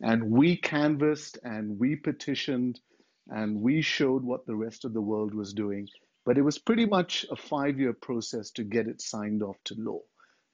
[0.00, 2.80] And we canvassed and we petitioned
[3.28, 5.88] and we showed what the rest of the world was doing.
[6.24, 9.74] But it was pretty much a five year process to get it signed off to
[9.78, 10.00] law.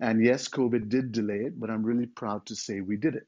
[0.00, 3.26] And yes, COVID did delay it, but I'm really proud to say we did it.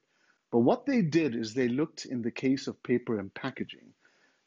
[0.51, 3.93] But what they did is they looked in the case of paper and packaging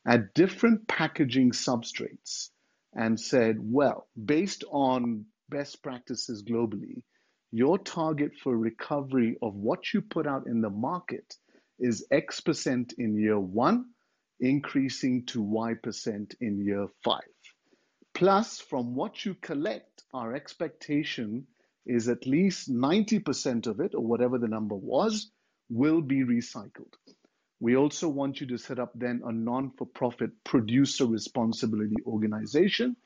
[0.07, 2.51] at different packaging substrates
[2.95, 7.03] and said, well, based on best practices globally,
[7.53, 11.37] your target for recovery of what you put out in the market
[11.79, 13.85] is X percent in year one,
[14.41, 17.32] increasing to Y percent in year five.
[18.15, 21.47] Plus, from what you collect, our expectation
[21.87, 25.31] is at least 90% of it, or whatever the number was,
[25.71, 26.95] will be recycled.
[27.59, 32.97] We also want you to set up then a non for profit producer responsibility organization,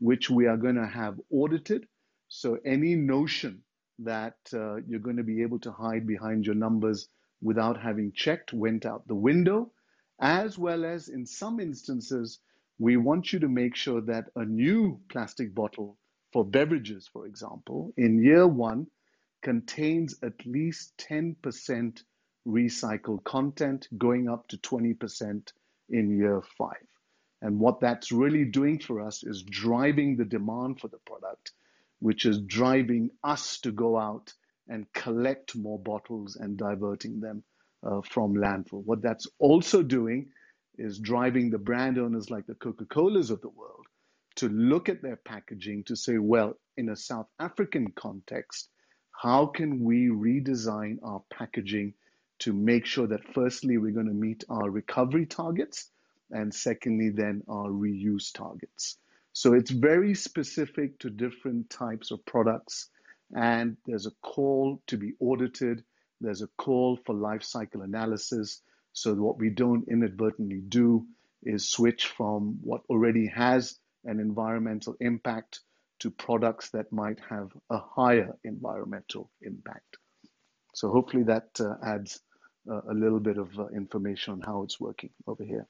[0.00, 1.86] which we are going to have audited.
[2.28, 3.62] So, any notion
[4.00, 7.08] that uh, you're going to be able to hide behind your numbers
[7.40, 9.70] without having checked went out the window,
[10.18, 12.40] as well as in some instances,
[12.78, 15.98] we want you to make sure that a new plastic bottle
[16.32, 18.86] for beverages, for example, in year one
[19.42, 22.02] contains at least 10%
[22.46, 25.52] recycled content, going up to 20%
[25.90, 26.86] in year five.
[27.42, 31.52] And what that's really doing for us is driving the demand for the product,
[32.00, 34.32] which is driving us to go out
[34.68, 37.42] and collect more bottles and diverting them
[37.86, 38.84] uh, from landfill.
[38.84, 40.28] What that's also doing
[40.78, 43.86] is driving the brand owners like the Coca Colas of the world
[44.36, 48.68] to look at their packaging to say, well, in a South African context,
[49.12, 51.94] how can we redesign our packaging
[52.40, 55.90] to make sure that firstly, we're going to meet our recovery targets,
[56.30, 58.98] and secondly, then our reuse targets.
[59.32, 62.90] So it's very specific to different types of products,
[63.34, 65.82] and there's a call to be audited,
[66.20, 68.62] there's a call for life cycle analysis.
[68.96, 71.06] So what we don't inadvertently do
[71.42, 75.60] is switch from what already has an environmental impact
[75.98, 79.98] to products that might have a higher environmental impact.
[80.74, 82.20] So hopefully that uh, adds
[82.70, 85.66] uh, a little bit of uh, information on how it's working over here.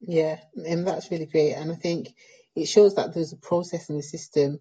[0.00, 1.52] Yeah, and that's really great.
[1.52, 2.12] And I think
[2.56, 4.58] it shows that there's a process in the system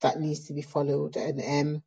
[0.00, 1.16] that needs to be followed.
[1.16, 1.82] And um,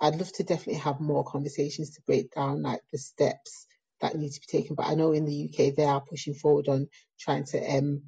[0.00, 3.66] I'd love to definitely have more conversations to break down like the steps
[4.00, 4.76] that need to be taken.
[4.76, 6.88] But I know in the UK they are pushing forward on
[7.20, 8.02] trying to um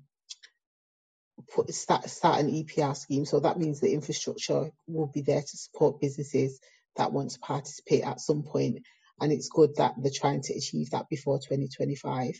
[1.55, 3.25] put start start an EPR scheme.
[3.27, 6.61] So that means the infrastructure will be there to support businesses
[6.97, 8.81] that want to participate at some point.
[9.21, 12.35] And it's good that they're trying to achieve that before 2025.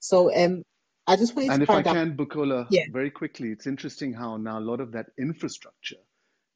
[0.00, 0.64] So um
[1.06, 2.00] I just wanted and to And if I out.
[2.00, 2.84] can, Bukola, Yeah.
[2.86, 6.02] very quickly, it's interesting how now a lot of that infrastructure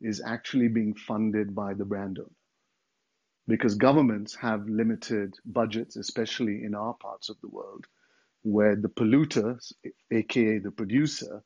[0.00, 2.28] is actually being funded by the brand owner
[3.48, 7.86] because governments have limited budgets, especially in our parts of the world,
[8.42, 9.58] where the polluter,
[10.12, 11.44] aka the producer,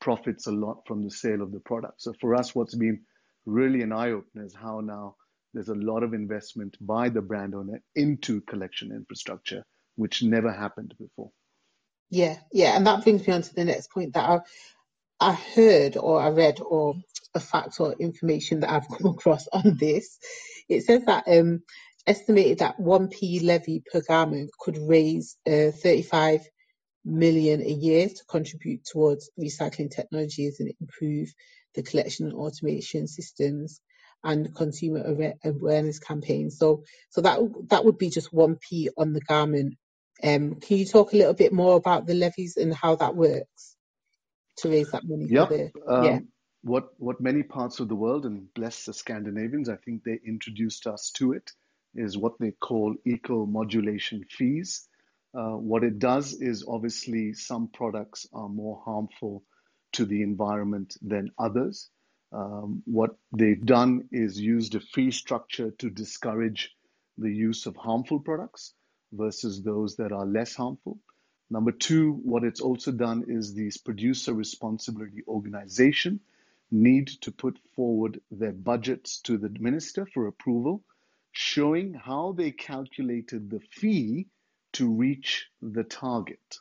[0.00, 2.02] profits a lot from the sale of the product.
[2.02, 3.02] So for us, what's been
[3.46, 5.16] really an eye opener is how now
[5.54, 9.64] there's a lot of investment by the brand owner into collection infrastructure,
[9.96, 11.30] which never happened before.
[12.10, 14.40] Yeah, yeah, and that brings me on to the next point that I,
[15.20, 16.96] I heard or I read or
[17.34, 20.18] a fact or information that I've come across on this.
[20.70, 21.62] It says that um,
[22.06, 26.40] estimated that 1p levy per garment could raise uh, 35
[27.04, 31.32] million a year to contribute towards recycling technologies and improve
[31.74, 33.80] the collection and automation systems
[34.22, 35.02] and consumer
[35.44, 36.58] awareness campaigns.
[36.58, 39.74] So, so that that would be just one p on the garment.
[40.22, 43.76] Um, can you talk a little bit more about the levies and how that works
[44.58, 45.26] to raise that money?
[45.30, 45.48] Yep.
[45.48, 46.18] The, um, yeah.
[46.62, 50.86] What what many parts of the world and bless the Scandinavians, I think they introduced
[50.86, 51.52] us to it,
[51.94, 54.86] is what they call eco modulation fees.
[55.32, 59.42] Uh, what it does is obviously some products are more harmful
[59.92, 61.88] to the environment than others.
[62.32, 66.76] Um, what they've done is used a fee structure to discourage
[67.16, 68.74] the use of harmful products
[69.12, 70.98] versus those that are less harmful.
[71.48, 76.20] Number two, what it's also done is these producer responsibility organization
[76.70, 80.82] need to put forward their budgets to the minister for approval,
[81.32, 84.26] showing how they calculated the fee
[84.72, 86.58] to reach the target.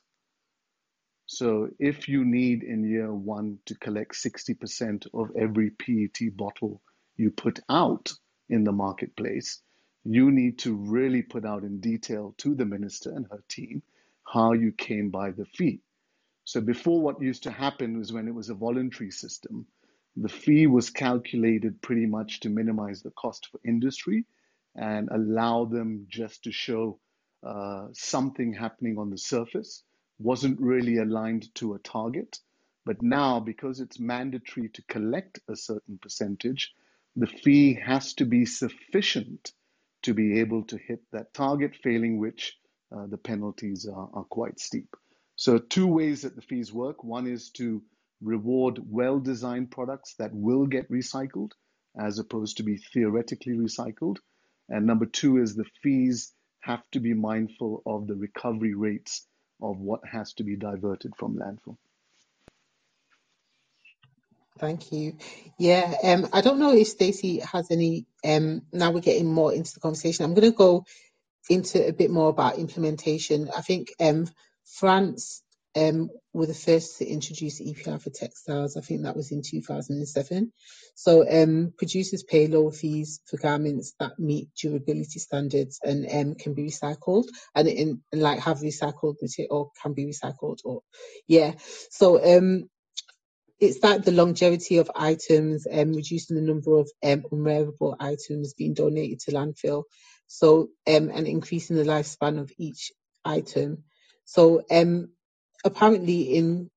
[1.25, 6.81] So if you need in year one to collect 60% of every PET bottle
[7.17, 8.11] you put out
[8.49, 9.61] in the marketplace,
[10.03, 13.83] you need to really put out in detail to the minister and her team
[14.23, 15.81] how you came by the fee.
[16.45, 19.67] So before what used to happen was when it was a voluntary system,
[20.15, 24.25] the fee was calculated pretty much to minimize the cost for industry
[24.75, 26.99] and allow them just to show
[27.43, 29.83] uh, something happening on the surface
[30.19, 32.39] wasn't really aligned to a target.
[32.85, 36.73] But now, because it's mandatory to collect a certain percentage,
[37.15, 39.53] the fee has to be sufficient
[40.03, 42.57] to be able to hit that target, failing which
[42.95, 44.95] uh, the penalties are, are quite steep.
[45.35, 47.81] So, two ways that the fees work one is to
[48.21, 51.51] reward well designed products that will get recycled
[51.99, 54.17] as opposed to be theoretically recycled.
[54.69, 59.25] And number two is the fees have to be mindful of the recovery rates
[59.61, 61.77] of what has to be diverted from landfill.
[64.59, 65.17] Thank you.
[65.57, 68.05] Yeah, um, I don't know if Stacey has any.
[68.25, 70.25] Um, now we're getting more into the conversation.
[70.25, 70.85] I'm going to go
[71.49, 73.49] into a bit more about implementation.
[73.55, 74.27] I think um,
[74.65, 75.41] France
[75.79, 78.77] um, were the first to introduce EPR for textiles.
[78.77, 80.51] I think that was in 2007.
[80.95, 86.53] So um, producers pay lower fees for garments that meet durability standards and um, can
[86.53, 90.81] be recycled and, in, and like have recycled material or can be recycled or
[91.27, 91.53] yeah.
[91.89, 92.69] So um,
[93.59, 98.53] it's like the longevity of items and um, reducing the number of um, unwearable items
[98.53, 99.83] being donated to landfill.
[100.27, 102.91] So and increasing the lifespan of each
[103.25, 103.83] item.
[104.25, 105.09] So um,
[105.63, 106.69] apparently in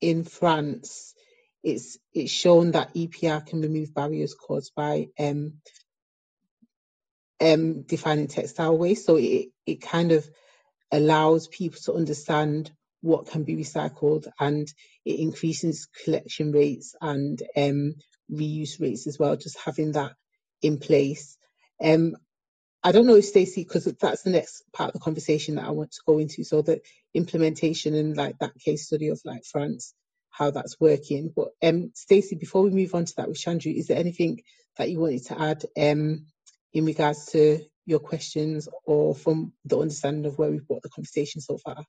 [0.00, 1.14] in France,
[1.62, 5.54] it's it's shown that EPR can remove barriers caused by um,
[7.40, 9.06] um, defining textile waste.
[9.06, 10.28] So it it kind of
[10.90, 14.68] allows people to understand what can be recycled and
[15.04, 17.94] it increases collection rates and um,
[18.30, 19.36] reuse rates as well.
[19.36, 20.12] Just having that
[20.62, 21.36] in place.
[21.82, 22.14] Um,
[22.84, 25.70] I don't know if Stacey, because that's the next part of the conversation that I
[25.70, 26.42] want to go into.
[26.42, 26.80] So the
[27.14, 29.94] implementation and like that case study of like France,
[30.30, 31.32] how that's working.
[31.34, 34.42] But um, Stacey, before we move on to that with Chandru, is there anything
[34.78, 36.26] that you wanted to add um,
[36.72, 41.40] in regards to your questions or from the understanding of where we've brought the conversation
[41.40, 41.84] so far?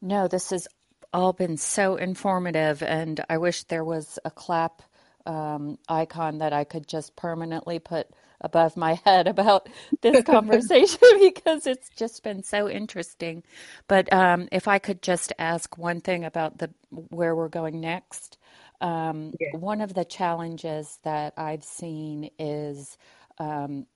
[0.00, 0.68] No, this has
[1.12, 4.82] all been so informative, and I wish there was a clap
[5.26, 8.08] um, icon that I could just permanently put
[8.40, 9.68] above my head about
[10.02, 13.42] this conversation because it's just been so interesting.
[13.88, 18.38] But um, if I could just ask one thing about the where we're going next,
[18.80, 19.58] um, yeah.
[19.58, 22.96] one of the challenges that I've seen is
[23.38, 23.86] um,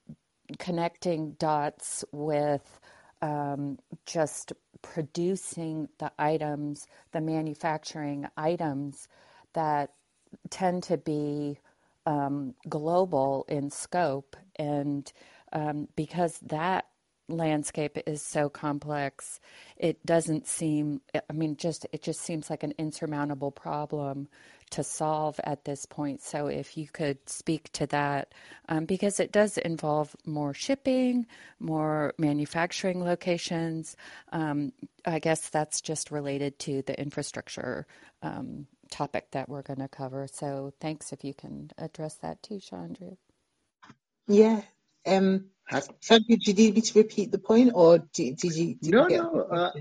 [0.59, 2.81] connecting dots with
[3.23, 9.09] um, just producing the items, the manufacturing items
[9.55, 9.91] that
[10.51, 11.59] tend to be
[12.07, 15.11] um, global in scope, and
[15.53, 16.87] um, because that
[17.29, 19.41] landscape is so complex,
[19.77, 21.01] it doesn't seem.
[21.15, 24.29] I mean, just it just seems like an insurmountable problem
[24.71, 26.21] to solve at this point.
[26.23, 28.33] So, if you could speak to that,
[28.69, 31.27] um, because it does involve more shipping,
[31.59, 33.97] more manufacturing locations.
[34.33, 34.73] Um,
[35.07, 37.87] I guess that's just related to the infrastructure
[38.23, 40.27] um, topic that we're going to cover.
[40.31, 43.17] So thanks if you can address that too, Chandru.
[44.27, 44.63] Yeah.
[45.07, 48.75] Um, Chandru, do you need me to repeat the point or did, did you?
[48.75, 49.41] Did no, you no.
[49.41, 49.73] Uh,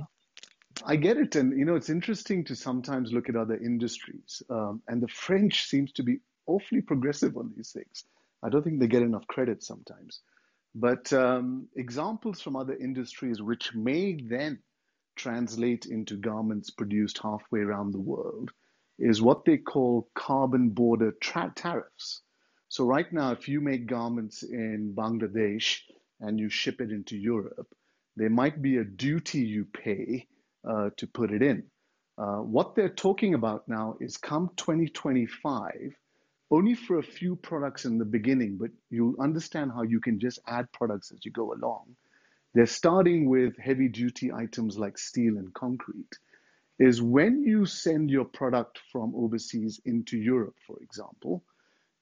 [0.86, 1.36] I get it.
[1.36, 4.42] And, you know, it's interesting to sometimes look at other industries.
[4.50, 8.06] Um, and the French seems to be awfully progressive on these things.
[8.44, 10.22] I don't think they get enough credit sometimes.
[10.76, 14.60] But um, examples from other industries which may then
[15.16, 18.52] translate into garments produced halfway around the world
[19.00, 22.22] is what they call carbon border tra- tariffs.
[22.70, 25.80] So, right now, if you make garments in Bangladesh
[26.22, 27.68] and you ship it into Europe,
[28.16, 30.28] there might be a duty you pay
[30.68, 31.64] uh, to put it in.
[32.18, 35.96] Uh, what they're talking about now is come 2025,
[36.52, 40.40] only for a few products in the beginning, but you'll understand how you can just
[40.48, 41.96] add products as you go along.
[42.54, 46.14] They're starting with heavy duty items like steel and concrete.
[46.80, 51.44] Is when you send your product from overseas into Europe, for example,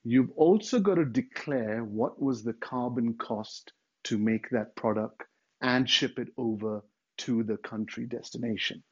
[0.04, 3.72] you've also got to declare what was the carbon cost
[4.04, 5.22] to make that product
[5.60, 6.82] and ship it over
[7.18, 8.82] to the country destination.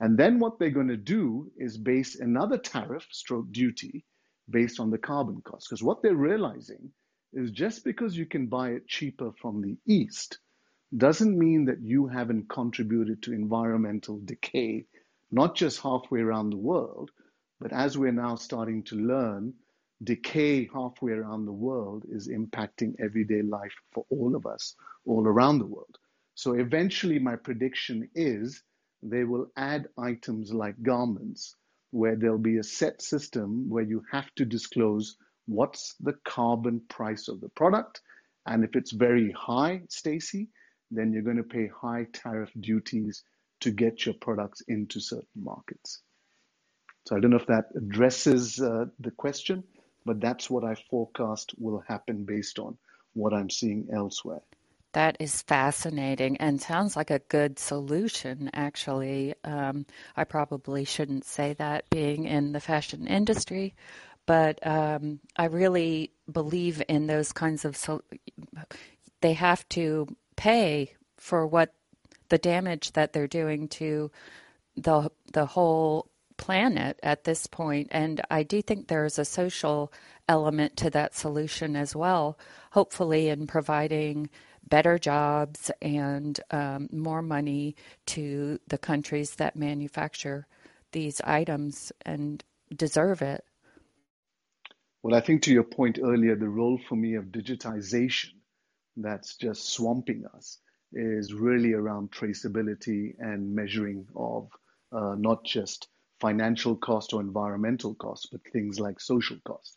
[0.00, 4.04] And then what they're going to do is base another tariff stroke duty
[4.50, 5.68] based on the carbon cost.
[5.68, 6.92] Because what they're realizing
[7.32, 10.38] is just because you can buy it cheaper from the East
[10.96, 14.86] doesn't mean that you haven't contributed to environmental decay,
[15.34, 17.10] not just halfway around the world,
[17.60, 19.52] but as we're now starting to learn,
[20.04, 24.76] decay halfway around the world is impacting everyday life for all of us
[25.06, 25.98] all around the world.
[26.36, 28.62] So eventually, my prediction is
[29.02, 31.56] they will add items like garments
[31.90, 35.16] where there'll be a set system where you have to disclose
[35.46, 38.00] what's the carbon price of the product.
[38.46, 40.48] And if it's very high, Stacey,
[40.92, 43.24] then you're going to pay high tariff duties
[43.64, 46.02] to get your products into certain markets.
[47.06, 49.64] So I don't know if that addresses uh, the question,
[50.04, 52.76] but that's what I forecast will happen based on
[53.14, 54.42] what I'm seeing elsewhere.
[54.92, 59.34] That is fascinating and sounds like a good solution, actually.
[59.44, 63.74] Um, I probably shouldn't say that being in the fashion industry,
[64.26, 67.76] but um, I really believe in those kinds of.
[67.78, 68.02] So-
[69.22, 70.06] they have to
[70.36, 71.72] pay for what
[72.34, 74.10] the damage that they're doing to
[74.74, 79.92] the the whole planet at this point and I do think there's a social
[80.28, 82.36] element to that solution as well
[82.72, 84.28] hopefully in providing
[84.68, 87.76] better jobs and um, more money
[88.06, 90.48] to the countries that manufacture
[90.90, 92.42] these items and
[92.74, 93.44] deserve it.
[95.04, 98.30] Well, I think to your point earlier, the role for me of digitization
[98.96, 100.58] that's just swamping us
[100.94, 104.48] is really around traceability and measuring of
[104.92, 105.88] uh, not just
[106.20, 109.76] financial cost or environmental costs, but things like social costs.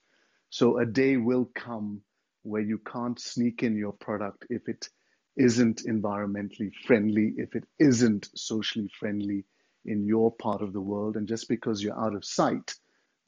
[0.50, 2.02] So a day will come
[2.44, 4.90] where you can't sneak in your product if it
[5.36, 9.44] isn't environmentally friendly, if it isn't socially friendly
[9.86, 11.18] in your part of the world.
[11.18, 12.76] And just because you're out of sight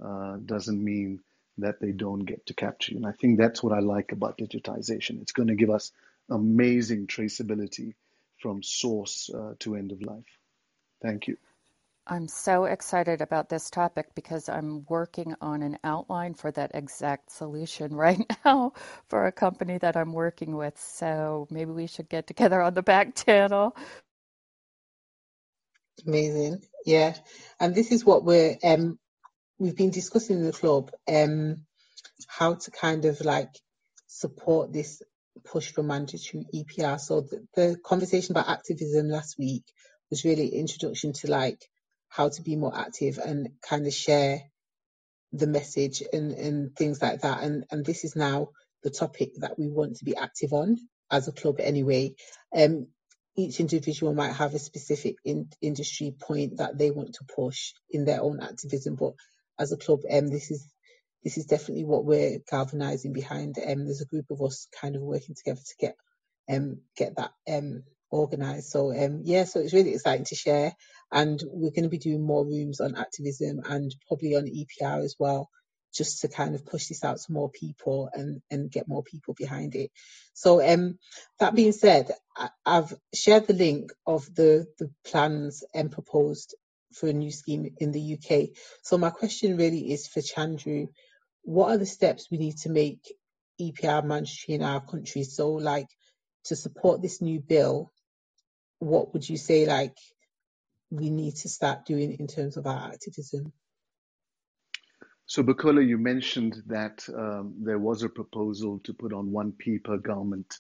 [0.03, 1.19] uh, doesn't mean
[1.57, 2.97] that they don't get to capture you.
[2.97, 5.21] And I think that's what I like about digitization.
[5.21, 5.91] It's going to give us
[6.29, 7.93] amazing traceability
[8.41, 10.37] from source uh, to end of life.
[11.01, 11.37] Thank you.
[12.07, 17.31] I'm so excited about this topic because I'm working on an outline for that exact
[17.31, 18.73] solution right now
[19.09, 20.79] for a company that I'm working with.
[20.79, 23.75] So maybe we should get together on the back channel.
[26.07, 26.63] Amazing.
[26.85, 27.15] Yeah.
[27.59, 28.97] And this is what we're um
[29.59, 31.65] we've been discussing in the club, um
[32.27, 33.51] how to kind of like
[34.07, 35.03] support this
[35.43, 36.99] push for mandatory EPR.
[36.99, 39.63] So the, the conversation about activism last week
[40.09, 41.61] was really introduction to like
[42.09, 44.41] how to be more active and kind of share
[45.33, 47.43] the message and, and things like that.
[47.43, 48.49] And, and this is now
[48.83, 50.77] the topic that we want to be active on
[51.11, 52.15] as a club anyway.
[52.55, 52.87] Um,
[53.37, 58.05] each individual might have a specific in, industry point that they want to push in
[58.05, 59.13] their own activism, but
[59.59, 60.67] as a club, um, this is
[61.23, 63.57] this is definitely what we're galvanizing behind.
[63.57, 65.95] Um, there's a group of us kind of working together to get
[66.51, 68.69] um get that um organized.
[68.69, 70.73] So um yeah, so it's really exciting to share
[71.11, 75.15] and we're going to be doing more rooms on activism and probably on EPR as
[75.19, 75.49] well
[75.93, 79.33] just to kind of push this out to more people and and get more people
[79.33, 79.91] behind it
[80.33, 80.97] so um
[81.39, 86.55] that being said I, have shared the link of the the plans and proposed
[86.93, 88.49] for a new scheme in the UK
[88.83, 90.89] so my question really is for Chandru
[91.43, 93.13] what are the steps we need to make
[93.59, 95.87] EPR mandatory in our country so like
[96.45, 97.91] to support this new bill
[98.79, 99.97] what would you say like
[100.89, 103.53] we need to start doing in terms of our activism?
[105.25, 109.97] So, Bukola, you mentioned that um, there was a proposal to put on 1p per
[109.97, 110.55] garment.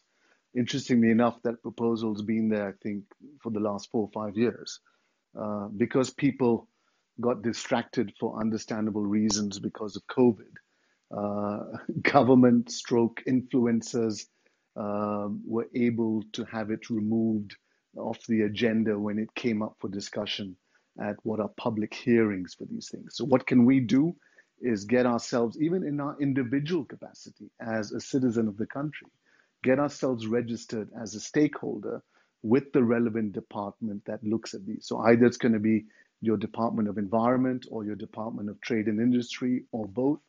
[0.55, 3.05] Interestingly enough, that proposal's been there, I think,
[3.41, 4.79] for the last four or five years.
[5.39, 6.67] Uh, because people
[7.19, 10.53] got distracted for understandable reasons because of COVID.
[11.15, 11.59] Uh,
[12.01, 14.25] government stroke influencers
[14.75, 17.55] um, were able to have it removed
[17.97, 20.55] off the agenda when it came up for discussion
[21.01, 23.15] at what are public hearings for these things.
[23.15, 24.15] So, what can we do?
[24.61, 29.07] is get ourselves, even in our individual capacity as a citizen of the country,
[29.63, 32.01] get ourselves registered as a stakeholder
[32.43, 34.85] with the relevant department that looks at these.
[34.87, 35.85] So either it's going to be
[36.21, 40.19] your Department of Environment or your Department of Trade and Industry or both,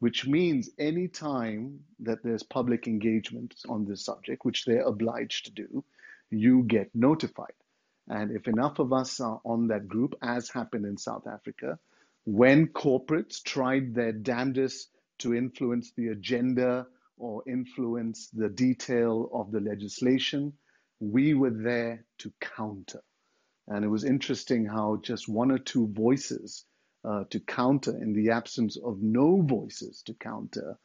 [0.00, 5.52] which means any time that there's public engagement on this subject, which they're obliged to
[5.52, 5.84] do,
[6.30, 7.52] you get notified.
[8.08, 11.78] And if enough of us are on that group, as happened in South Africa,
[12.24, 16.86] when corporates tried their damnedest to influence the agenda
[17.18, 20.52] or influence the detail of the legislation,
[20.98, 23.02] we were there to counter.
[23.68, 26.64] And it was interesting how just one or two voices
[27.04, 30.76] uh, to counter, in the absence of no voices to counter,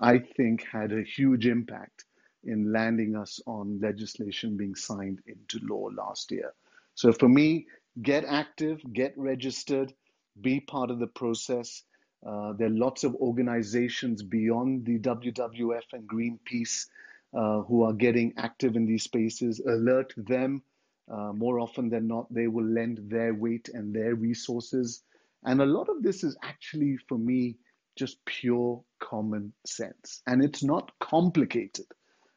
[0.00, 2.04] I think had a huge impact
[2.44, 6.52] in landing us on legislation being signed into law last year.
[6.94, 7.66] So for me,
[8.00, 9.92] get active, get registered,
[10.40, 11.82] be part of the process.
[12.26, 16.86] Uh, there are lots of organizations beyond the WWF and Greenpeace
[17.34, 19.60] uh, who are getting active in these spaces.
[19.60, 20.62] Alert them.
[21.10, 25.02] Uh, more often than not, they will lend their weight and their resources.
[25.44, 27.56] And a lot of this is actually, for me,
[27.98, 30.22] just pure common sense.
[30.26, 31.86] And it's not complicated.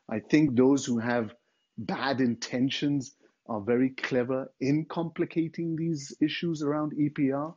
[0.09, 1.33] I think those who have
[1.77, 3.15] bad intentions
[3.47, 7.55] are very clever in complicating these issues around EPR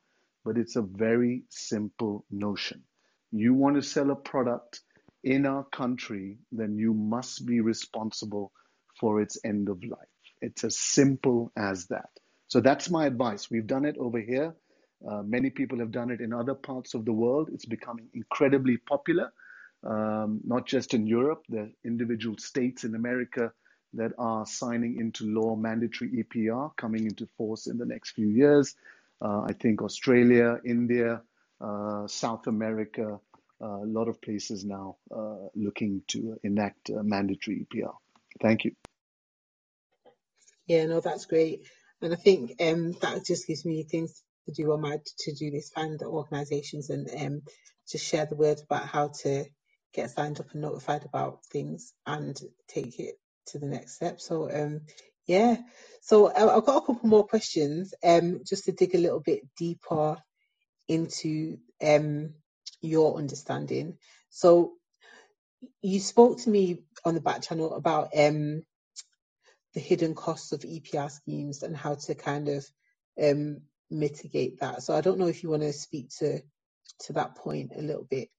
[0.49, 2.83] but it's a very simple notion.
[3.33, 4.81] You want to sell a product
[5.23, 8.53] in our country, then you must be responsible
[8.99, 10.09] for its end of life.
[10.41, 12.09] It's as simple as that.
[12.47, 13.51] So that's my advice.
[13.51, 14.55] We've done it over here.
[15.07, 17.51] Uh, many people have done it in other parts of the world.
[17.53, 19.33] It's becoming incredibly popular,
[19.85, 21.45] um, not just in Europe.
[21.57, 23.53] Are individual states in America
[23.95, 28.75] that are signing into law mandatory EPR coming into force in the next few years.
[29.21, 31.23] Uh, I think Australia, India,
[31.61, 33.19] uh, South America,
[33.61, 34.97] uh, a lot of places now
[35.55, 37.95] looking to enact mandatory EPR.
[38.41, 38.73] Thank you.
[40.67, 41.63] Yeah, no, that's great.
[42.03, 45.75] And I think um, that just gives me things to do on my to-do list,
[45.75, 47.43] find the organisations and um,
[47.91, 49.47] just share the word about how to
[49.95, 53.17] get signed up and notified about things and take it
[53.49, 54.21] to the next step.
[54.21, 54.83] So um,
[55.27, 55.59] yeah.
[56.03, 59.43] So uh, I've got a couple more questions, um, just to dig a little bit
[59.59, 60.19] deeper
[60.89, 62.35] into um
[62.83, 63.99] your understanding.
[64.31, 64.75] So
[65.83, 68.63] you spoke to me on the back channel about um
[69.75, 72.67] the hidden costs of EPR schemes and how to kind of
[73.23, 74.83] um mitigate that.
[74.83, 76.41] So I don't know if you want to speak to
[77.01, 78.31] to that point a little bit.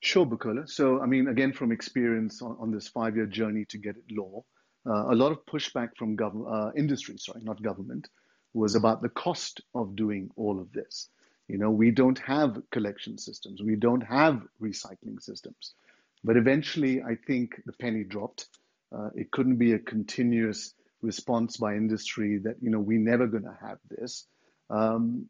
[0.00, 0.68] Sure, Bukola.
[0.68, 4.04] So, I mean, again, from experience on, on this five year journey to get it
[4.10, 4.44] law,
[4.86, 8.08] uh, a lot of pushback from gov- uh, industry, sorry, not government,
[8.52, 11.08] was about the cost of doing all of this.
[11.48, 15.74] You know, we don't have collection systems, we don't have recycling systems.
[16.22, 18.46] But eventually, I think the penny dropped.
[18.94, 20.74] Uh, it couldn't be a continuous
[21.04, 24.26] response by industry that, you know, we're never going to have this.
[24.70, 25.28] Um,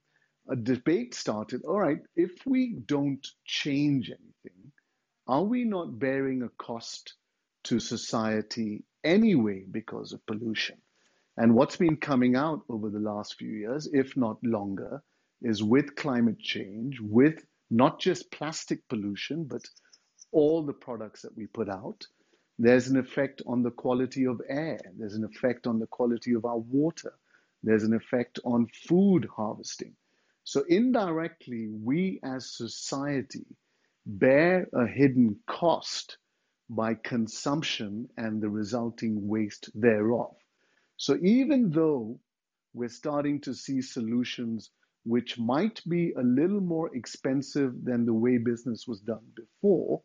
[0.49, 4.73] a debate started all right, if we don't change anything,
[5.27, 7.15] are we not bearing a cost
[7.65, 10.77] to society anyway because of pollution.
[11.37, 15.03] And what's been coming out over the last few years, if not longer,
[15.43, 19.63] is with climate change, with not just plastic pollution, but
[20.31, 22.07] all the products that we put out,
[22.59, 26.45] there's an effect on the quality of air, there's an effect on the quality of
[26.45, 27.13] our water,
[27.63, 29.95] there's an effect on food harvesting.
[30.45, 33.47] So, indirectly, we as society
[34.07, 36.19] bear a hidden cost
[36.69, 40.35] by consumption and the resulting waste thereof.
[40.97, 42.19] So even though
[42.73, 44.71] we're starting to see solutions
[45.05, 50.03] which might be a little more expensive than the way business was done before,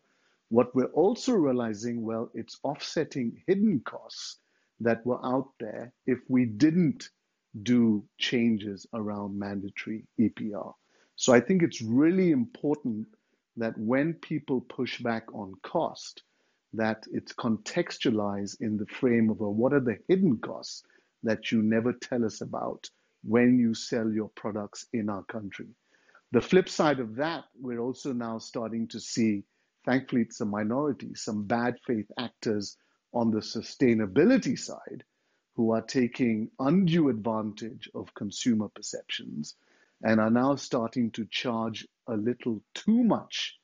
[0.49, 4.37] what we're also realizing, well, it's offsetting hidden costs
[4.79, 7.09] that were out there if we didn't
[7.63, 10.73] do changes around mandatory EPR.
[11.15, 13.07] So I think it's really important
[13.57, 16.23] that when people push back on cost,
[16.73, 20.83] that it's contextualized in the frame of a, what are the hidden costs
[21.23, 22.89] that you never tell us about
[23.23, 25.67] when you sell your products in our country.
[26.31, 29.43] The flip side of that, we're also now starting to see,
[29.89, 32.77] thankfully, it's a minority, some bad faith actors
[33.11, 35.03] on the sustainability side
[35.55, 39.55] who are taking undue advantage of consumer perceptions
[40.03, 43.57] and are now starting to charge a little too much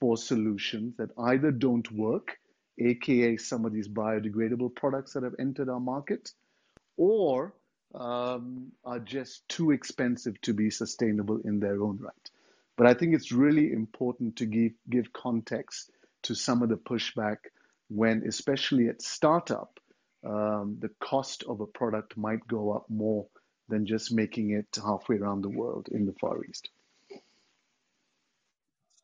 [0.00, 2.36] for solutions that either don't work,
[2.78, 6.32] aka some of these biodegradable products that have entered our market,
[6.96, 7.54] or
[7.94, 12.30] um, are just too expensive to be sustainable in their own right.
[12.80, 15.90] But I think it's really important to give, give context
[16.22, 17.36] to some of the pushback
[17.90, 19.78] when, especially at startup,
[20.24, 23.26] um, the cost of a product might go up more
[23.68, 26.70] than just making it halfway around the world in the Far East.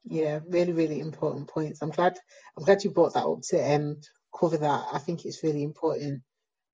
[0.07, 1.83] Yeah, really, really important points.
[1.83, 2.17] I'm glad
[2.57, 4.01] I'm glad you brought that up to um,
[4.35, 4.87] cover that.
[4.91, 6.23] I think it's really important,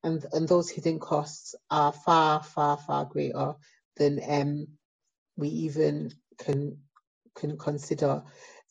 [0.04, 3.54] and and those hidden costs are far, far, far greater
[3.96, 4.66] than um,
[5.36, 6.78] we even can
[7.34, 8.22] can consider.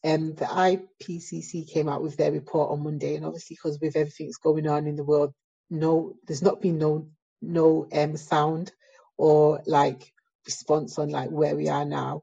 [0.04, 4.28] Um, the IPCC came out with their report on Monday, and obviously, because with everything
[4.28, 5.34] that's going on in the world,
[5.70, 7.08] no, there's not been no
[7.42, 8.72] no um sound
[9.18, 10.12] or like
[10.46, 12.22] response on like where we are now.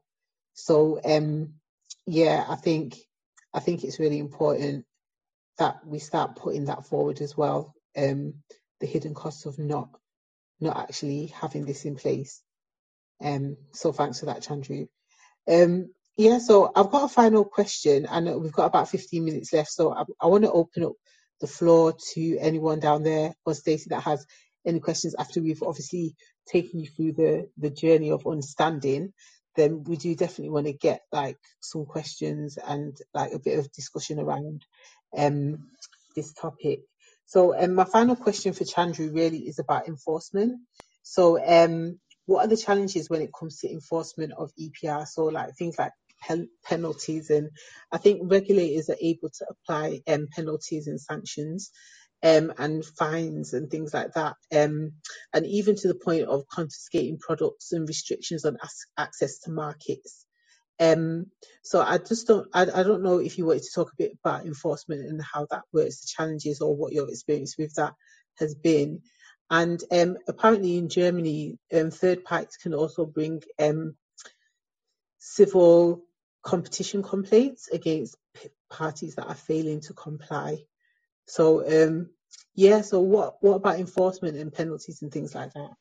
[0.53, 1.55] So um
[2.05, 2.97] yeah, I think
[3.53, 4.85] I think it's really important
[5.57, 7.73] that we start putting that forward as well.
[7.97, 8.35] Um,
[8.79, 9.89] the hidden costs of not
[10.61, 12.41] not actually having this in place.
[13.21, 14.87] Um, so thanks for that, Chandru.
[15.47, 15.89] Um,
[16.19, 19.71] yeah, so I've got a final question, and we've got about 15 minutes left.
[19.71, 20.93] So I, I want to open up
[21.39, 24.25] the floor to anyone down there or Stacey that has
[24.65, 26.15] any questions after we've obviously
[26.45, 29.13] taken you through the the journey of understanding
[29.55, 33.71] then we do definitely want to get like some questions and like a bit of
[33.71, 34.65] discussion around
[35.17, 35.69] um
[36.17, 36.81] this topic.
[37.25, 40.59] So um, my final question for chandru really is about enforcement.
[41.03, 45.55] So um what are the challenges when it comes to enforcement of epr so like
[45.55, 45.91] things like
[46.21, 47.49] pen- penalties and
[47.91, 51.71] i think regulators are able to apply um, penalties and sanctions
[52.23, 54.91] um, and fines and things like that, um,
[55.33, 60.25] and even to the point of confiscating products and restrictions on as- access to markets.
[60.81, 61.27] Um,
[61.63, 64.17] so I just don't, I, I don't know if you wanted to talk a bit
[64.23, 67.93] about enforcement and how that works, the challenges, or what your experience with that
[68.37, 69.01] has been.
[69.49, 73.95] And um, apparently in Germany, um, third parties can also bring um,
[75.17, 76.03] civil
[76.43, 80.57] competition complaints against p- parties that are failing to comply.
[81.27, 82.09] So um,
[82.55, 82.81] yeah.
[82.81, 85.71] So what what about enforcement and penalties and things like that?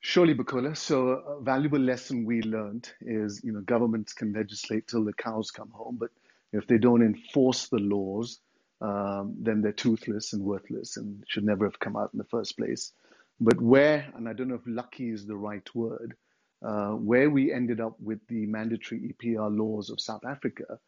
[0.00, 0.76] Surely, Bukola.
[0.76, 5.50] So a valuable lesson we learned is, you know, governments can legislate till the cows
[5.50, 6.10] come home, but
[6.52, 8.40] if they don't enforce the laws,
[8.80, 12.56] um, then they're toothless and worthless and should never have come out in the first
[12.56, 12.92] place.
[13.40, 16.16] But where, and I don't know if lucky is the right word,
[16.62, 20.78] uh, where we ended up with the mandatory EPR laws of South Africa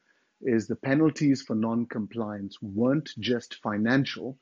[0.42, 4.38] is the penalties for non-compliance weren't just financial,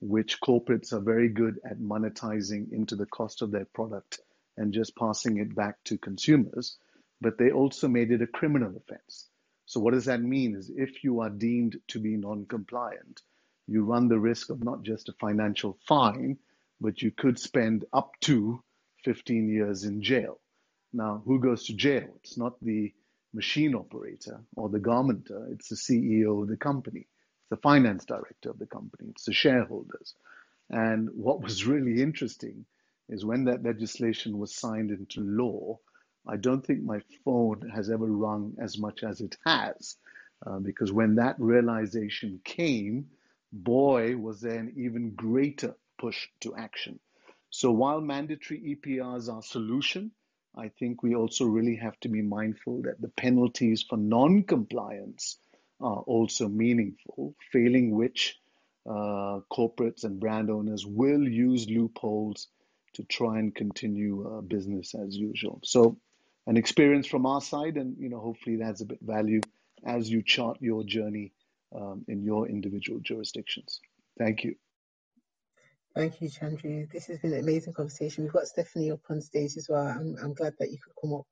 [0.00, 4.20] which corporates are very good at monetizing into the cost of their product
[4.56, 6.76] and just passing it back to consumers,
[7.20, 9.28] but they also made it a criminal offense.
[9.66, 13.22] So what does that mean is if you are deemed to be non-compliant,
[13.66, 16.38] you run the risk of not just a financial fine,
[16.80, 18.62] but you could spend up to
[19.04, 20.40] 15 years in jail.
[20.92, 22.08] Now, who goes to jail?
[22.22, 22.92] It's not the
[23.34, 28.50] machine operator or the garmenter, it's the CEO of the company, it's the finance director
[28.50, 30.14] of the company, it's the shareholders.
[30.70, 32.64] And what was really interesting
[33.08, 35.78] is when that legislation was signed into law,
[36.26, 39.96] I don't think my phone has ever rung as much as it has.
[40.46, 43.08] Uh, because when that realization came,
[43.52, 47.00] boy, was there an even greater push to action.
[47.50, 50.12] So while mandatory EPRs are solution,
[50.58, 55.38] I think we also really have to be mindful that the penalties for non-compliance
[55.80, 58.36] are also meaningful, failing which
[58.84, 62.48] uh, corporates and brand owners will use loopholes
[62.94, 65.60] to try and continue uh, business as usual.
[65.62, 65.98] So,
[66.46, 69.42] an experience from our side, and you know, hopefully, adds a bit value
[69.84, 71.32] as you chart your journey
[71.74, 73.80] um, in your individual jurisdictions.
[74.18, 74.56] Thank you.
[75.94, 76.90] Thank you, Chandru.
[76.90, 78.24] This has been an amazing conversation.
[78.24, 79.86] We've got Stephanie up on stage as well.
[79.86, 81.26] I'm, I'm glad that you could come up.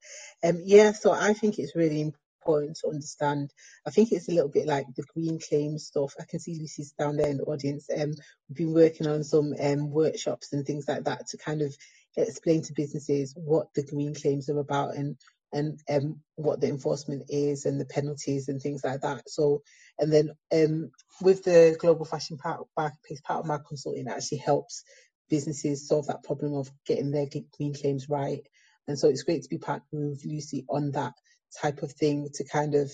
[0.44, 3.52] Um, yeah, so I think it's really important to understand.
[3.86, 6.14] I think it's a little bit like the green claim stuff.
[6.20, 7.88] I can see Lucy's down there in the audience.
[7.90, 8.12] Um,
[8.50, 11.74] we've been working on some um, workshops and things like that to kind of
[12.18, 15.16] explain to businesses what the green claims are about and
[15.52, 19.28] and um, what the enforcement is and the penalties and things like that.
[19.28, 19.62] So,
[19.98, 20.90] and then um,
[21.20, 24.82] with the global fashion marketplace, part of my consulting actually helps
[25.28, 27.26] businesses solve that problem of getting their
[27.56, 28.46] green claims right.
[28.88, 31.14] And so it's great to be partnering with Lucy on that
[31.60, 32.92] type of thing to kind of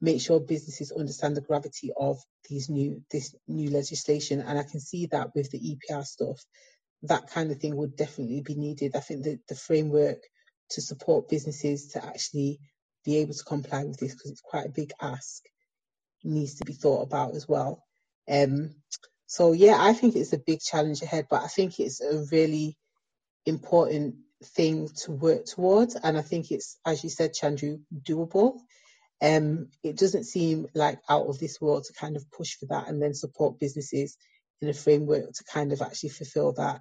[0.00, 2.18] make sure businesses understand the gravity of
[2.48, 4.40] these new this new legislation.
[4.40, 6.44] And I can see that with the EPR stuff,
[7.04, 8.96] that kind of thing would definitely be needed.
[8.96, 10.18] I think that the framework
[10.70, 12.60] to support businesses to actually
[13.04, 15.42] be able to comply with this because it's quite a big ask
[16.24, 17.84] needs to be thought about as well.
[18.28, 18.74] Um,
[19.26, 22.76] so yeah, I think it's a big challenge ahead, but I think it's a really
[23.46, 28.58] important thing to work towards, and I think it's, as you said, Chandru, doable.
[29.22, 32.88] Um, it doesn't seem like out of this world to kind of push for that
[32.88, 34.16] and then support businesses
[34.60, 36.80] in a framework to kind of actually fulfill that.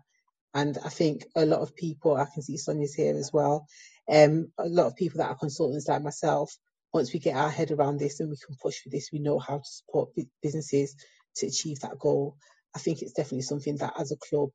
[0.54, 3.68] And I think a lot of people, I can see Sonia's here as well,
[4.12, 6.56] um, a lot of people that are consultants like myself,
[6.94, 9.40] once we get our head around this and we can push for this, we know
[9.40, 10.12] how to support
[10.44, 10.96] businesses
[11.38, 12.38] to achieve that goal.
[12.76, 14.50] I think it's definitely something that as a club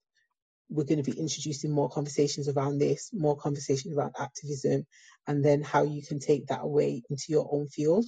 [0.71, 4.87] we're going to be introducing more conversations around this, more conversations around activism,
[5.29, 8.07] and then how you can take that away into your own field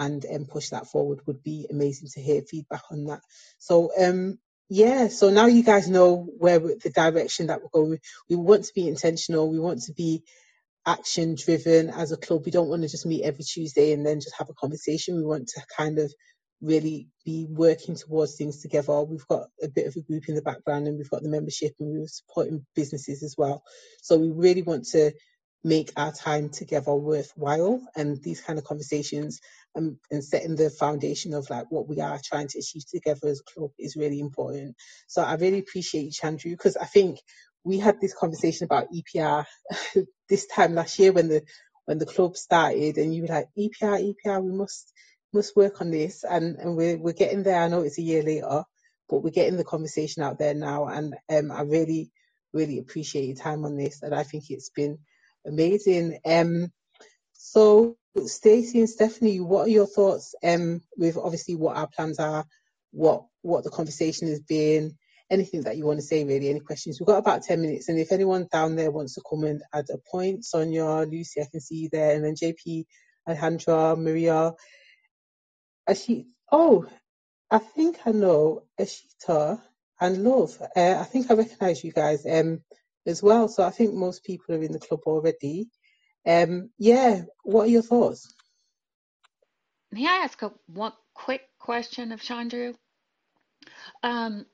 [0.00, 3.20] and and push that forward would be amazing to hear feedback on that.
[3.60, 8.00] So um yeah, so now you guys know where the direction that we're going.
[8.30, 9.50] We want to be intentional.
[9.50, 10.22] We want to be
[10.86, 12.42] action driven as a club.
[12.44, 15.16] We don't want to just meet every Tuesday and then just have a conversation.
[15.16, 16.12] We want to kind of
[16.60, 19.02] really be working towards things together.
[19.02, 21.72] We've got a bit of a group in the background and we've got the membership
[21.80, 23.62] and we're supporting businesses as well.
[24.02, 25.12] So we really want to
[25.64, 29.40] make our time together worthwhile and these kind of conversations
[29.76, 33.40] and, and setting the foundation of like what we are trying to achieve together as
[33.40, 34.76] a club is really important.
[35.08, 37.20] So I really appreciate you, Chandru, because I think
[37.64, 39.46] we had this conversation about EPR
[40.30, 41.42] this time last year when the
[41.86, 44.92] when the club started and you were like EPR, EPR, we must
[45.34, 47.60] must work on this and, and we're we're getting there.
[47.62, 48.64] I know it's a year later,
[49.08, 52.10] but we're getting the conversation out there now and um I really,
[52.52, 54.98] really appreciate your time on this and I think it's been
[55.46, 56.20] amazing.
[56.26, 56.72] Um
[57.34, 57.96] so
[58.26, 62.44] Stacey and Stephanie, what are your thoughts um with obviously what our plans are,
[62.92, 64.96] what what the conversation has been,
[65.30, 67.00] anything that you want to say really, any questions?
[67.00, 69.86] We've got about 10 minutes and if anyone down there wants to come and add
[69.92, 72.84] a point, Sonia, Lucy, I can see you there, and then JP,
[73.28, 74.52] Alejandra, Maria,
[75.88, 76.86] Ashi, oh,
[77.50, 79.62] I think I know Ashita
[80.00, 80.60] and Love.
[80.76, 82.62] Uh, I think I recognise you guys um,
[83.06, 83.48] as well.
[83.48, 85.68] So I think most people are in the club already.
[86.26, 88.34] Um, yeah, what are your thoughts?
[89.92, 92.74] May I ask a one quick question of Chandru?
[94.02, 94.46] Um,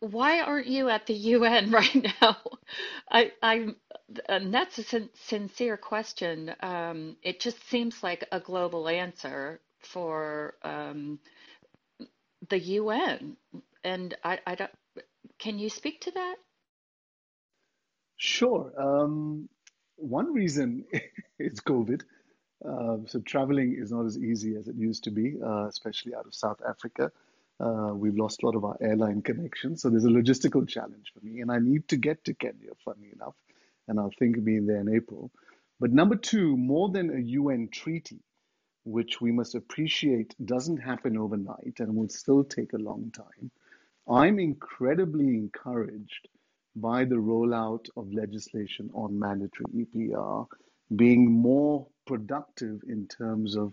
[0.00, 2.36] why aren't you at the UN right now?
[3.10, 3.76] I, I'm,
[4.28, 6.54] and that's a sin sincere question.
[6.60, 11.20] Um, it just seems like a global answer for um,
[12.50, 13.36] the UN.
[13.84, 14.70] And I, I don't,
[15.38, 16.36] can you speak to that?
[18.18, 18.72] Sure.
[18.80, 19.48] Um,
[20.02, 20.84] one reason
[21.38, 22.02] is COVID.
[22.64, 26.26] Uh, so traveling is not as easy as it used to be, uh, especially out
[26.26, 27.10] of South Africa.
[27.60, 31.24] Uh, we've lost a lot of our airline connections, so there's a logistical challenge for
[31.24, 33.34] me, and I need to get to Kenya, funny enough,
[33.86, 35.30] and I'll think of being there in April.
[35.78, 38.20] But number two, more than a UN treaty,
[38.84, 43.50] which we must appreciate doesn't happen overnight and will still take a long time,
[44.08, 46.28] I'm incredibly encouraged
[46.76, 50.46] by the rollout of legislation on mandatory EPR
[50.94, 53.72] being more productive in terms of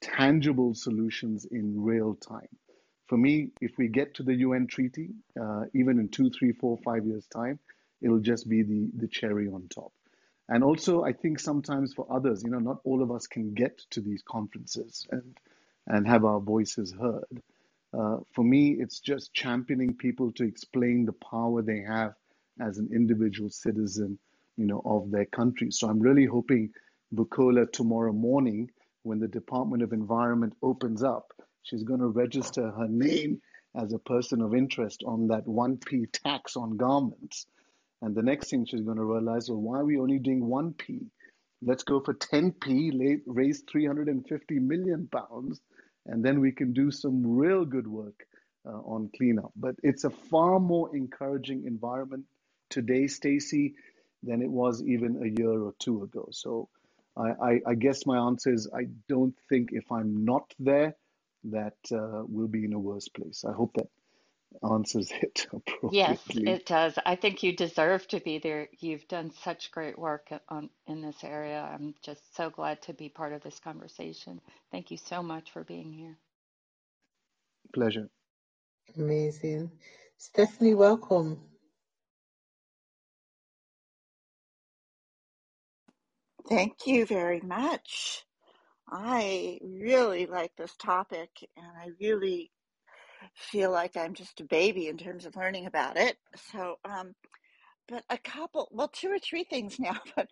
[0.00, 2.48] tangible solutions in real time.
[3.08, 6.78] For me, if we get to the UN treaty, uh, even in two, three, four,
[6.84, 7.58] five years' time,
[8.02, 9.92] it'll just be the, the cherry on top.
[10.48, 13.78] And also, I think sometimes for others, you know, not all of us can get
[13.90, 15.36] to these conferences and
[15.88, 17.42] and have our voices heard.
[17.96, 22.14] Uh, for me, it's just championing people to explain the power they have
[22.60, 24.18] as an individual citizen,
[24.56, 25.70] you know, of their country.
[25.70, 26.70] So I'm really hoping
[27.14, 28.70] Bukola tomorrow morning,
[29.02, 31.32] when the Department of Environment opens up,
[31.62, 33.40] she's going to register her name
[33.76, 37.46] as a person of interest on that 1p tax on garments
[38.02, 41.06] and the next thing she's going to realize, well, why are we only doing 1p?
[41.62, 45.60] Let's go for 10p, raise 350 million pounds,
[46.06, 48.26] and then we can do some real good work
[48.66, 49.52] uh, on cleanup.
[49.56, 52.24] But it's a far more encouraging environment
[52.70, 53.74] today, Stacey,
[54.22, 56.28] than it was even a year or two ago.
[56.32, 56.68] So
[57.16, 60.96] I, I, I guess my answer is I don't think if I'm not there,
[61.44, 63.44] that uh, we'll be in a worse place.
[63.48, 63.88] I hope that
[64.70, 65.90] answers it appropriately.
[65.90, 66.98] Yes, it does.
[67.06, 68.68] I think you deserve to be there.
[68.80, 71.62] You've done such great work on in this area.
[71.72, 74.40] I'm just so glad to be part of this conversation.
[74.72, 76.18] Thank you so much for being here.
[77.74, 78.08] Pleasure.
[78.96, 79.70] Amazing.
[80.18, 81.40] Stephanie, welcome.
[86.48, 88.24] Thank you very much.
[88.88, 92.52] I really like this topic and I really
[93.34, 96.16] feel like I'm just a baby in terms of learning about it.
[96.52, 97.14] So, um,
[97.88, 100.28] but a couple, well, two or three things now, but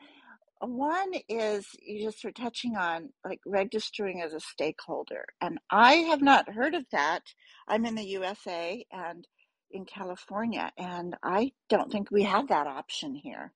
[0.60, 5.24] one is you just were touching on like registering as a stakeholder.
[5.40, 7.22] And I have not heard of that.
[7.66, 9.26] I'm in the USA and
[9.70, 13.52] in California, and I don't think we have that option here.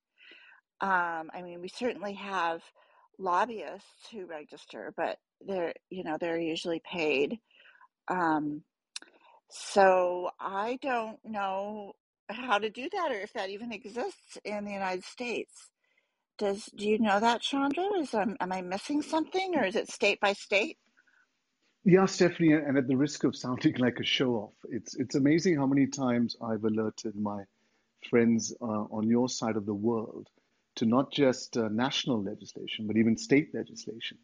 [0.81, 2.63] Um, I mean, we certainly have
[3.19, 7.39] lobbyists who register, but they're, you know, they're usually paid.
[8.09, 8.63] Um,
[9.51, 11.93] so I don't know
[12.29, 15.71] how to do that or if that even exists in the United States.
[16.39, 17.85] Does do you know that, Chandra?
[18.01, 20.79] Is um, am I missing something, or is it state by state?
[21.85, 25.57] Yeah, Stephanie, and at the risk of sounding like a show off, it's it's amazing
[25.57, 27.43] how many times I've alerted my
[28.09, 30.29] friends uh, on your side of the world
[30.79, 34.17] to not just uh, national legislation, but even state legislation.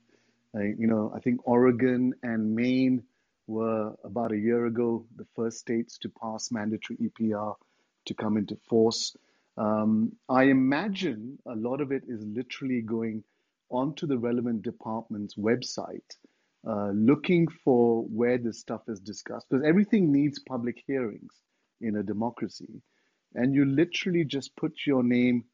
[0.55, 3.03] you know, I think Oregon and Maine
[3.49, 7.57] were about a year ago the first states to pass mandatory EPR
[8.07, 9.17] to come into force.
[9.57, 13.25] Um, I imagine a lot of it is literally going
[13.71, 16.11] onto the relevant department's website,
[16.69, 21.35] uh, looking for where this stuff is discussed, because everything needs public hearings
[21.81, 22.81] in a democracy.
[23.35, 25.45] And you literally just put your name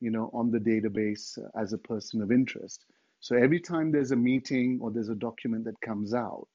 [0.00, 2.84] you know, on the database as a person of interest.
[3.20, 6.48] So every time there's a meeting or there's a document that comes out,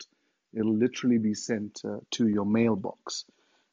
[0.53, 3.25] it'll literally be sent uh, to your mailbox.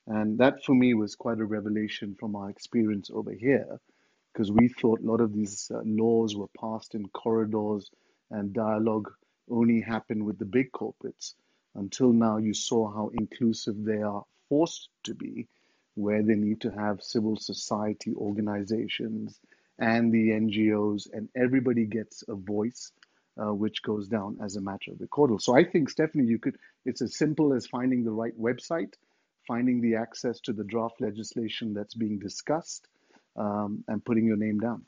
[0.06, 3.80] And that for me was quite a revelation from our experience over here,
[4.32, 7.90] because we thought a lot of these uh, laws were passed in corridors
[8.30, 9.10] and dialogue
[9.50, 11.34] only happened with the big corporates.
[11.74, 15.48] Until now, you saw how inclusive they are forced to be,
[15.94, 19.38] where they need to have civil society organizations
[19.82, 22.92] and the NGOs, and everybody gets a voice,
[23.36, 25.40] uh, which goes down as a matter of the recordal.
[25.40, 26.56] So I think, Stephanie, you could.
[26.86, 28.94] It's as simple as finding the right website,
[29.48, 32.86] finding the access to the draft legislation that's being discussed,
[33.36, 34.84] um, and putting your name down.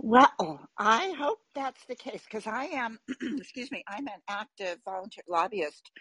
[0.00, 2.98] Well, I hope that's the case because I am,
[3.38, 5.92] excuse me, I'm an active volunteer lobbyist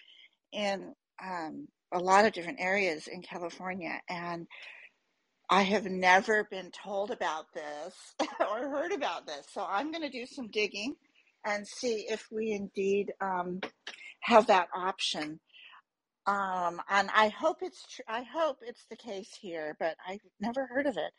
[0.52, 4.48] in um, a lot of different areas in California, and
[5.54, 9.46] I have never been told about this or heard about this.
[9.52, 10.96] So I'm going to do some digging
[11.46, 13.60] and see if we indeed um,
[14.22, 15.42] have that option.
[16.26, 18.06] Um, and I hope it's true.
[18.08, 21.12] I hope it's the case here, but I've never heard of it.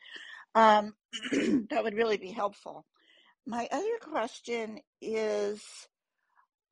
[0.55, 0.95] Um,
[1.69, 2.87] that would really be helpful.
[3.45, 5.61] My other question is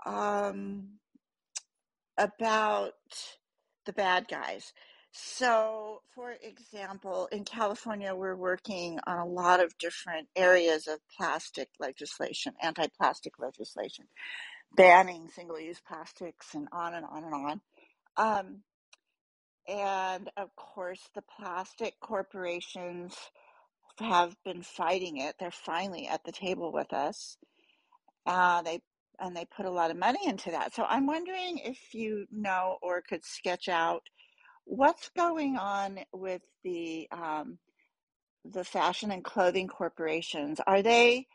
[0.03, 0.93] um,
[2.17, 2.93] about
[3.85, 4.73] the bad guys.
[5.11, 11.69] So, for example, in California, we're working on a lot of different areas of plastic
[11.79, 14.05] legislation, anti plastic legislation,
[14.75, 17.61] banning single use plastics, and on and on and on.
[18.17, 18.63] Um,
[19.67, 23.15] and of course, the plastic corporations
[23.99, 25.35] have been fighting it.
[25.39, 27.37] They're finally at the table with us.
[28.25, 28.81] Uh, they
[29.19, 30.73] and they put a lot of money into that.
[30.73, 34.03] So I'm wondering if you know or could sketch out
[34.65, 37.57] what's going on with the um,
[38.45, 40.59] the fashion and clothing corporations?
[40.65, 41.27] Are they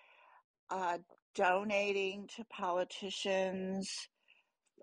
[0.70, 0.98] uh,
[1.34, 4.08] donating to politicians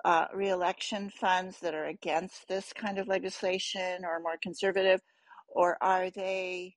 [0.05, 5.01] uh, reelection funds that are against this kind of legislation or more conservative,
[5.47, 6.75] or are they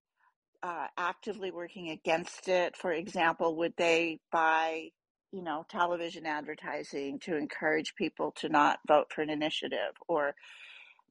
[0.63, 2.77] uh, actively working against it?
[2.77, 4.91] For example, would they buy
[5.33, 10.35] you know television advertising to encourage people to not vote for an initiative or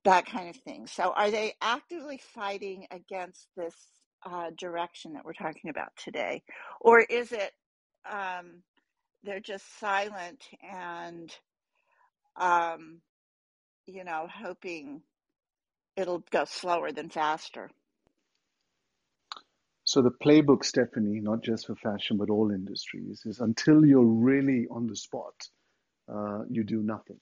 [0.05, 0.87] that kind of thing.
[0.87, 3.75] So, are they actively fighting against this
[4.25, 6.43] uh, direction that we're talking about today,
[6.79, 7.51] or is it
[8.09, 8.63] um,
[9.23, 11.35] they're just silent and,
[12.37, 13.01] um,
[13.87, 15.01] you know, hoping
[15.97, 17.69] it'll go slower than faster?
[19.83, 24.67] So the playbook, Stephanie, not just for fashion but all industries, is until you're really
[24.69, 25.35] on the spot,
[26.11, 27.19] uh, you do nothing.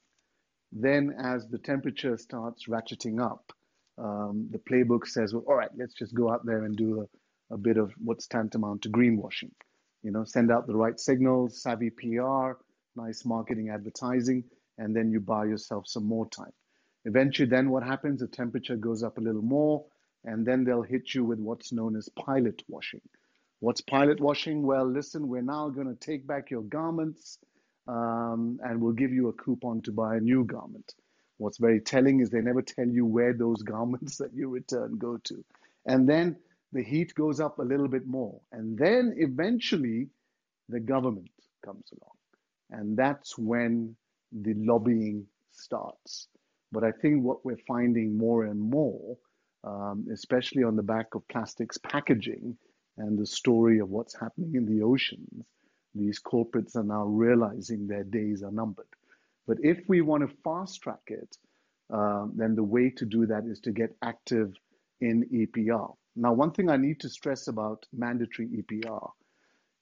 [0.76, 3.54] Then, as the temperature starts ratcheting up,
[4.00, 7.54] um, the playbook says, well, all right, let's just go out there and do a,
[7.54, 9.52] a bit of what's tantamount to greenwashing.
[10.02, 12.54] You know, send out the right signals, savvy PR,
[12.96, 14.46] nice marketing advertising,
[14.80, 16.52] and then you buy yourself some more time.
[17.06, 18.22] Eventually, then what happens?
[18.22, 19.86] The temperature goes up a little more,
[20.26, 23.02] and then they'll hit you with what's known as pilot washing.
[23.60, 24.64] What's pilot washing?
[24.64, 27.38] Well, listen, we're now going to take back your garments
[27.88, 30.94] um, and we'll give you a coupon to buy a new garment.
[31.38, 35.18] What's very telling is they never tell you where those garments that you return go
[35.26, 35.44] to.
[35.86, 36.38] And then
[36.72, 38.42] the heat goes up a little bit more.
[38.52, 40.10] And then eventually
[40.70, 41.32] the government
[41.66, 42.12] comes along
[42.72, 43.96] And that's when
[44.32, 46.28] the lobbying starts.
[46.72, 49.18] But I think what we're finding more and more,
[49.64, 52.58] um, especially on the back of plastics packaging
[52.98, 55.46] and the story of what's happening in the oceans,
[55.96, 58.88] these corporates are now realizing their days are numbered.
[59.48, 61.38] But if we want to fast track it,
[61.92, 64.54] uh, then the way to do that is to get active
[65.02, 65.96] in EPR.
[66.16, 69.12] Now, one thing I need to stress about mandatory EPR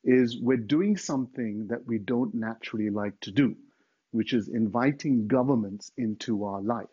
[0.03, 3.55] is we're doing something that we don't naturally like to do,
[4.11, 6.87] which is inviting governments into our life.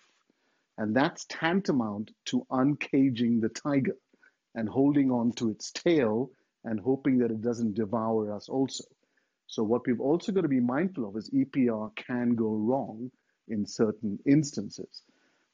[0.77, 3.97] And that's tantamount to uncaging the tiger
[4.55, 6.31] and holding on to its tail
[6.65, 8.85] and hoping that it doesn't devour us also.
[9.49, 13.11] So, what we've also got to be mindful of is EPR can go wrong
[13.49, 15.03] in certain instances.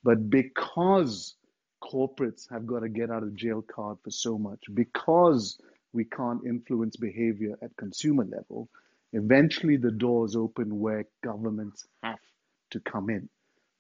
[0.02, 1.36] But because
[1.82, 5.58] corporates have got to get out of jail card for so much, because
[5.92, 8.68] we can't influence behavior at consumer level,
[9.12, 12.18] eventually the doors open where governments have
[12.70, 13.28] to come in.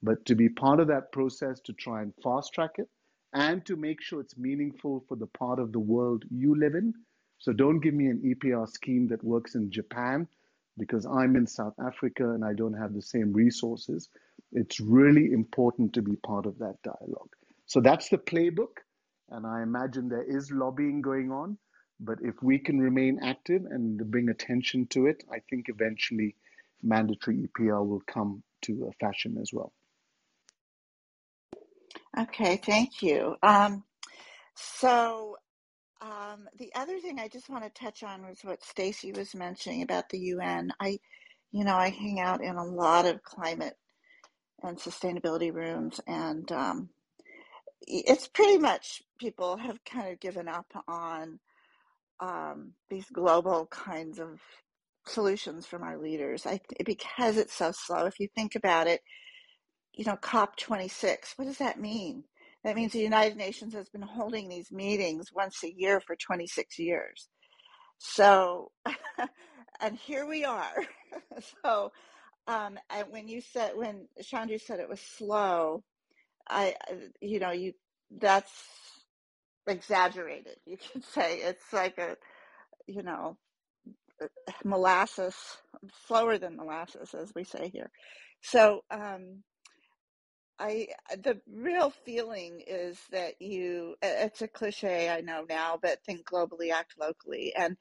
[0.02, 2.88] But to be part of that process to try and fast track it
[3.32, 6.94] and to make sure it's meaningful for the part of the world you live in.
[7.38, 10.26] So don't give me an EPR scheme that works in Japan
[10.78, 14.08] because I'm in South Africa and I don't have the same resources.
[14.52, 17.30] It's really important to be part of that dialogue.
[17.66, 18.78] So that's the playbook.
[19.30, 21.58] And I imagine there is lobbying going on.
[22.00, 26.34] But if we can remain active and bring attention to it, I think eventually
[26.82, 29.72] mandatory EPR will come to a fashion as well.
[32.16, 33.36] Okay, thank you.
[33.42, 33.84] Um,
[34.54, 35.36] so
[36.04, 39.82] um, the other thing I just want to touch on was what Stacey was mentioning
[39.82, 40.70] about the UN.
[40.78, 40.98] I,
[41.50, 43.74] you know, I hang out in a lot of climate
[44.62, 46.90] and sustainability rooms, and um,
[47.86, 51.38] it's pretty much people have kind of given up on
[52.20, 54.40] um, these global kinds of
[55.06, 56.44] solutions from our leaders.
[56.44, 58.04] I because it's so slow.
[58.04, 59.00] If you think about it,
[59.94, 61.34] you know, COP26.
[61.36, 62.24] What does that mean?
[62.64, 66.78] That means the United Nations has been holding these meetings once a year for 26
[66.78, 67.28] years.
[67.98, 68.70] So,
[69.80, 70.84] and here we are.
[71.64, 71.92] so,
[72.46, 75.82] um, and when you said when Chandru said it was slow,
[76.48, 76.74] I,
[77.20, 77.72] you know, you
[78.10, 78.52] that's
[79.66, 80.56] exaggerated.
[80.66, 82.16] You can say it's like a,
[82.86, 83.36] you know,
[84.64, 85.34] molasses,
[86.06, 87.90] slower than molasses, as we say here.
[88.42, 89.42] So, um,
[90.58, 90.88] I
[91.22, 96.70] the real feeling is that you it's a cliche I know now, but think globally,
[96.70, 97.76] act locally, and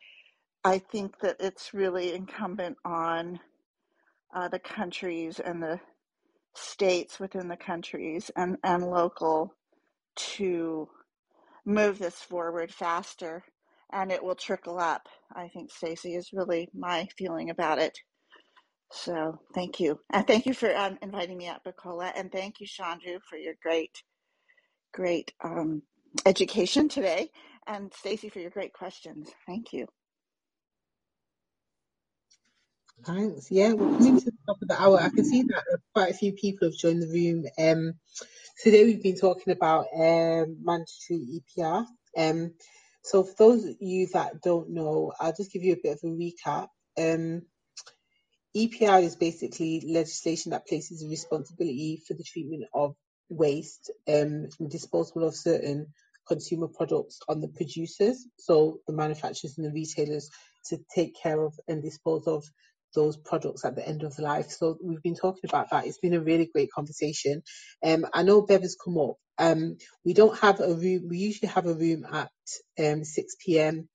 [0.64, 3.40] I think that it's really incumbent on
[4.36, 5.80] uh, the countries and the
[6.56, 9.56] states within the countries and and local
[10.16, 10.88] to
[11.66, 13.44] move this forward faster
[13.92, 15.08] and it will trickle up.
[15.36, 17.98] I think Stacey is really my feeling about it.
[18.94, 20.02] So thank you.
[20.12, 22.14] And thank you for um, inviting me up, Nicola.
[22.16, 24.04] And thank you, Chandru, for your great,
[24.94, 25.84] great um,
[26.26, 27.32] education today.
[27.68, 29.32] And Stacey, for your great questions.
[29.48, 29.88] Thank you.
[33.06, 33.52] Thanks.
[33.52, 35.00] Yeah, we're coming to the top of the hour.
[35.02, 35.64] I can see that
[35.96, 37.46] quite a few people have joined the room.
[37.60, 37.94] Um,
[38.64, 41.86] today we've been talking about um, mandatory EPR.
[42.18, 42.54] Um,
[43.04, 46.02] so for those of you that don't know, I'll just give you a bit of
[46.04, 46.68] a recap.
[46.98, 47.44] Um,
[48.58, 52.96] EPR is basically legislation that places responsibility for the treatment of
[53.30, 55.88] waste um, and disposal of certain
[56.28, 60.30] consumer products on the producers, so the manufacturers and the retailers,
[60.68, 62.46] to take care of and dispose of
[62.96, 64.52] those products at the end of life.
[64.52, 65.88] So we've been talking about that.
[65.88, 67.44] It's been a really great conversation.
[67.84, 69.16] Um, I know Bev has come up.
[69.40, 71.08] Um, we don't have a room.
[71.10, 72.32] We usually have a room at
[72.80, 73.90] um, 6 p.m.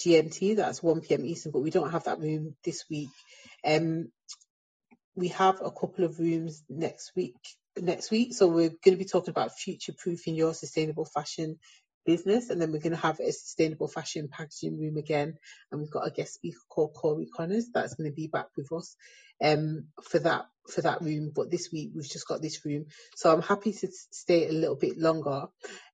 [0.00, 0.56] GMT.
[0.56, 1.24] That's 1 p.m.
[1.26, 3.10] Eastern, but we don't have that room this week.
[3.64, 4.10] Um,
[5.16, 7.36] we have a couple of rooms next week.
[7.76, 11.58] Next week, so we're going to be talking about future proofing your sustainable fashion
[12.04, 15.34] business, and then we're going to have a sustainable fashion packaging room again,
[15.70, 18.72] and we've got a guest speaker called Corey Connors that's going to be back with
[18.72, 18.96] us
[19.42, 21.32] um, for that for that room.
[21.34, 22.86] But this week we've just got this room,
[23.16, 25.46] so I'm happy to stay a little bit longer.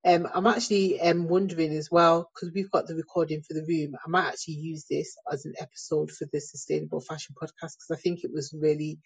[0.05, 3.95] Um, I'm actually um, wondering as well because we've got the recording for the room.
[4.05, 7.97] I might actually use this as an episode for the sustainable fashion podcast because I
[7.97, 8.99] think it was really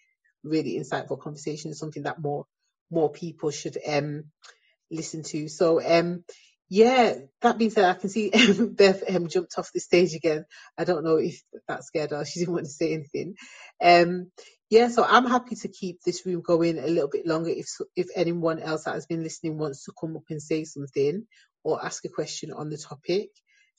[0.43, 1.73] really insightful conversation.
[1.73, 2.45] Something that more
[2.91, 4.25] more people should um
[4.91, 5.47] listen to.
[5.49, 6.23] So um
[6.69, 8.31] yeah, that being said, I can see
[8.71, 10.45] Beth um, jumped off the stage again.
[10.77, 12.25] I don't know if that scared her.
[12.25, 13.35] She didn't want to say anything.
[13.83, 14.31] Um,
[14.69, 17.51] yeah, so I'm happy to keep this room going a little bit longer.
[17.51, 21.27] If if anyone else that has been listening wants to come up and say something
[21.63, 23.29] or ask a question on the topic,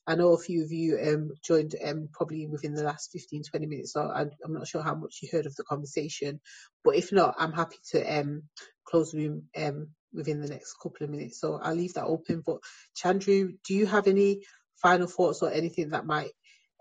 [0.07, 3.67] I know a few of you um, joined um, probably within the last 15, 20
[3.67, 6.41] minutes, so I, am not sure how much you heard of the conversation.
[6.85, 8.45] But if not, I'm happy to um,
[8.85, 11.41] close the room um, within the next couple of minutes.
[11.41, 12.43] So I'll leave that open.
[12.45, 12.59] But
[12.97, 14.43] Chandru, do you have any
[14.83, 16.31] final thoughts or anything that might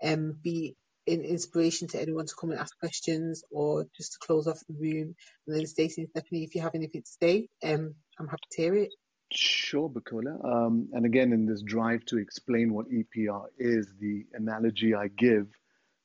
[0.02, 0.76] um, be
[1.06, 4.74] in inspiration to anyone to come and ask questions or just to close off the
[4.74, 5.14] room?
[5.46, 8.62] And then Stacey and Stephanie, if you have anything to say, um, I'm happy to
[8.62, 8.90] hear it.
[9.32, 10.44] Sure, Bukola.
[10.44, 15.48] Um, and again, in this drive to explain what EPR is, the analogy I give,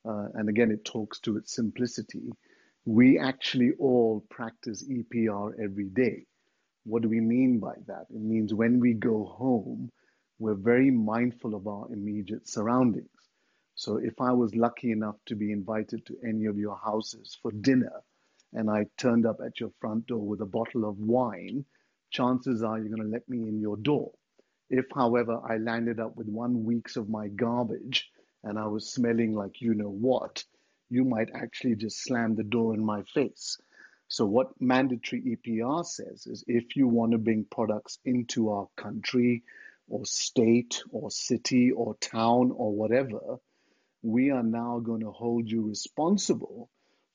[0.04, 2.32] uh, and again, it talks to its simplicity.
[2.84, 6.26] We actually all practice EPR every day.
[6.84, 8.06] What do we mean by that?
[8.10, 9.90] It means when we go home,
[10.38, 13.08] we're very mindful of our immediate surroundings.
[13.74, 17.52] So if I was lucky enough to be invited to any of your houses for
[17.52, 18.02] dinner,
[18.52, 21.64] and I turned up at your front door with a bottle of wine,
[22.10, 24.12] chances are you're going to let me in your door.
[24.68, 28.10] If, however, I landed up with one week's of my garbage
[28.42, 30.44] and I was smelling like you know what,
[30.90, 33.58] you might actually just slam the door in my face.
[34.12, 39.42] So, what mandatory EPR says is if you want to bring products into our country
[39.88, 43.38] or state or city or town or whatever,
[44.02, 46.68] we are now going to hold you responsible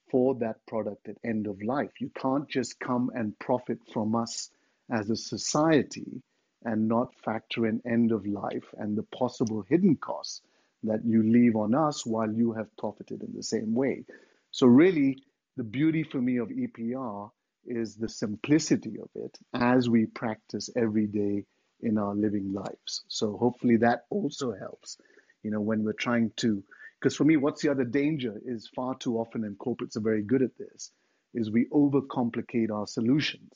[0.10, 1.92] for that product at end of life.
[2.02, 4.50] You can't just come and profit from us
[4.90, 6.24] as a society
[6.66, 10.42] and not factor in end of life and the possible hidden costs
[10.82, 14.04] that you leave on us while you have profited in the same way.
[14.50, 15.22] So, really,
[15.58, 17.32] the beauty for me of EPR
[17.66, 21.46] is the simplicity of it as we practice every day
[21.82, 23.04] in our living lives.
[23.08, 24.98] So, hopefully, that also helps.
[25.44, 26.64] You know, when we're trying to,
[27.00, 30.22] because for me, what's the other danger is far too often, and corporates are very
[30.22, 30.92] good at this,
[31.34, 33.52] is we overcomplicate our solutions.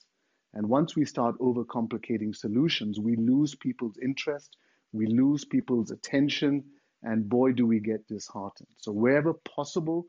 [0.53, 4.57] And once we start overcomplicating solutions, we lose people's interest,
[4.91, 6.63] we lose people's attention,
[7.03, 8.69] and boy, do we get disheartened.
[8.77, 10.07] So, wherever possible,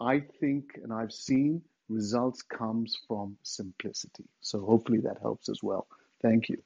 [0.00, 4.24] I think and I've seen results comes from simplicity.
[4.40, 5.86] So, hopefully that helps as well.
[6.22, 6.58] Thank you.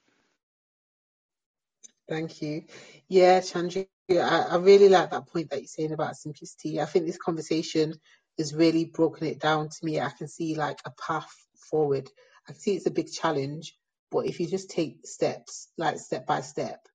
[2.09, 2.65] Thank you.
[3.09, 6.81] Yeah, Chandru, I, I really like that point that you're saying about simplicity.
[6.81, 7.95] I think this conversation
[8.37, 9.99] has really broken it down to me.
[10.01, 11.31] I can see like a path
[11.69, 12.09] forward
[12.49, 13.75] I see it's a big challenge,
[14.11, 16.87] but if you just take steps, like step by step,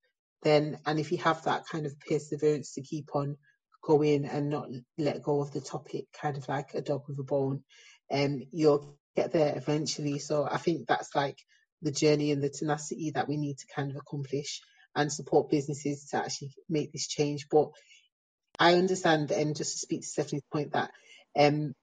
[0.43, 3.37] then, and if you have that kind of perseverance to keep on
[3.85, 4.69] going and not
[4.99, 7.63] let go of the topic, kind of like a dog with a bone,
[8.11, 10.19] um, you'll get there eventually.
[10.19, 11.39] So I think that's like
[11.83, 14.61] the journey and the tenacity that we need to kind of accomplish
[14.97, 17.47] and support businesses to actually make this change.
[17.51, 17.71] But
[18.59, 20.91] I understand, and just to speak to Stephanie's point, that
[21.39, 21.75] um,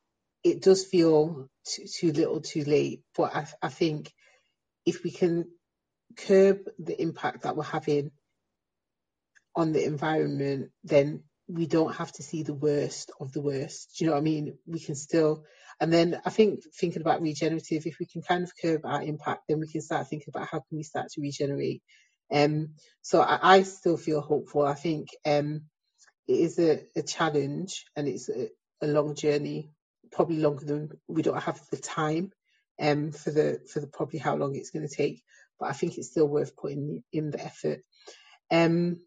[0.44, 3.02] it does feel too, too little too late.
[3.16, 4.12] But I, I think
[4.86, 5.46] if we can
[6.18, 8.12] curb the impact that we're having
[9.56, 13.96] on the environment, then we don't have to see the worst of the worst.
[13.98, 14.58] Do you know what I mean?
[14.66, 15.44] We can still,
[15.80, 19.44] and then I think thinking about regenerative, if we can kind of curb our impact,
[19.48, 21.82] then we can start thinking about how can we start to regenerate.
[22.32, 24.66] Um, so I, I still feel hopeful.
[24.66, 25.64] I think um,
[26.28, 28.50] it is a, a challenge and it's a,
[28.82, 29.72] a long journey,
[30.12, 32.32] probably longer than we don't have the time
[32.80, 35.22] um, for the for the probably how long it's going to take.
[35.60, 37.82] But I think it's still worth putting in the effort.
[38.50, 39.00] Um,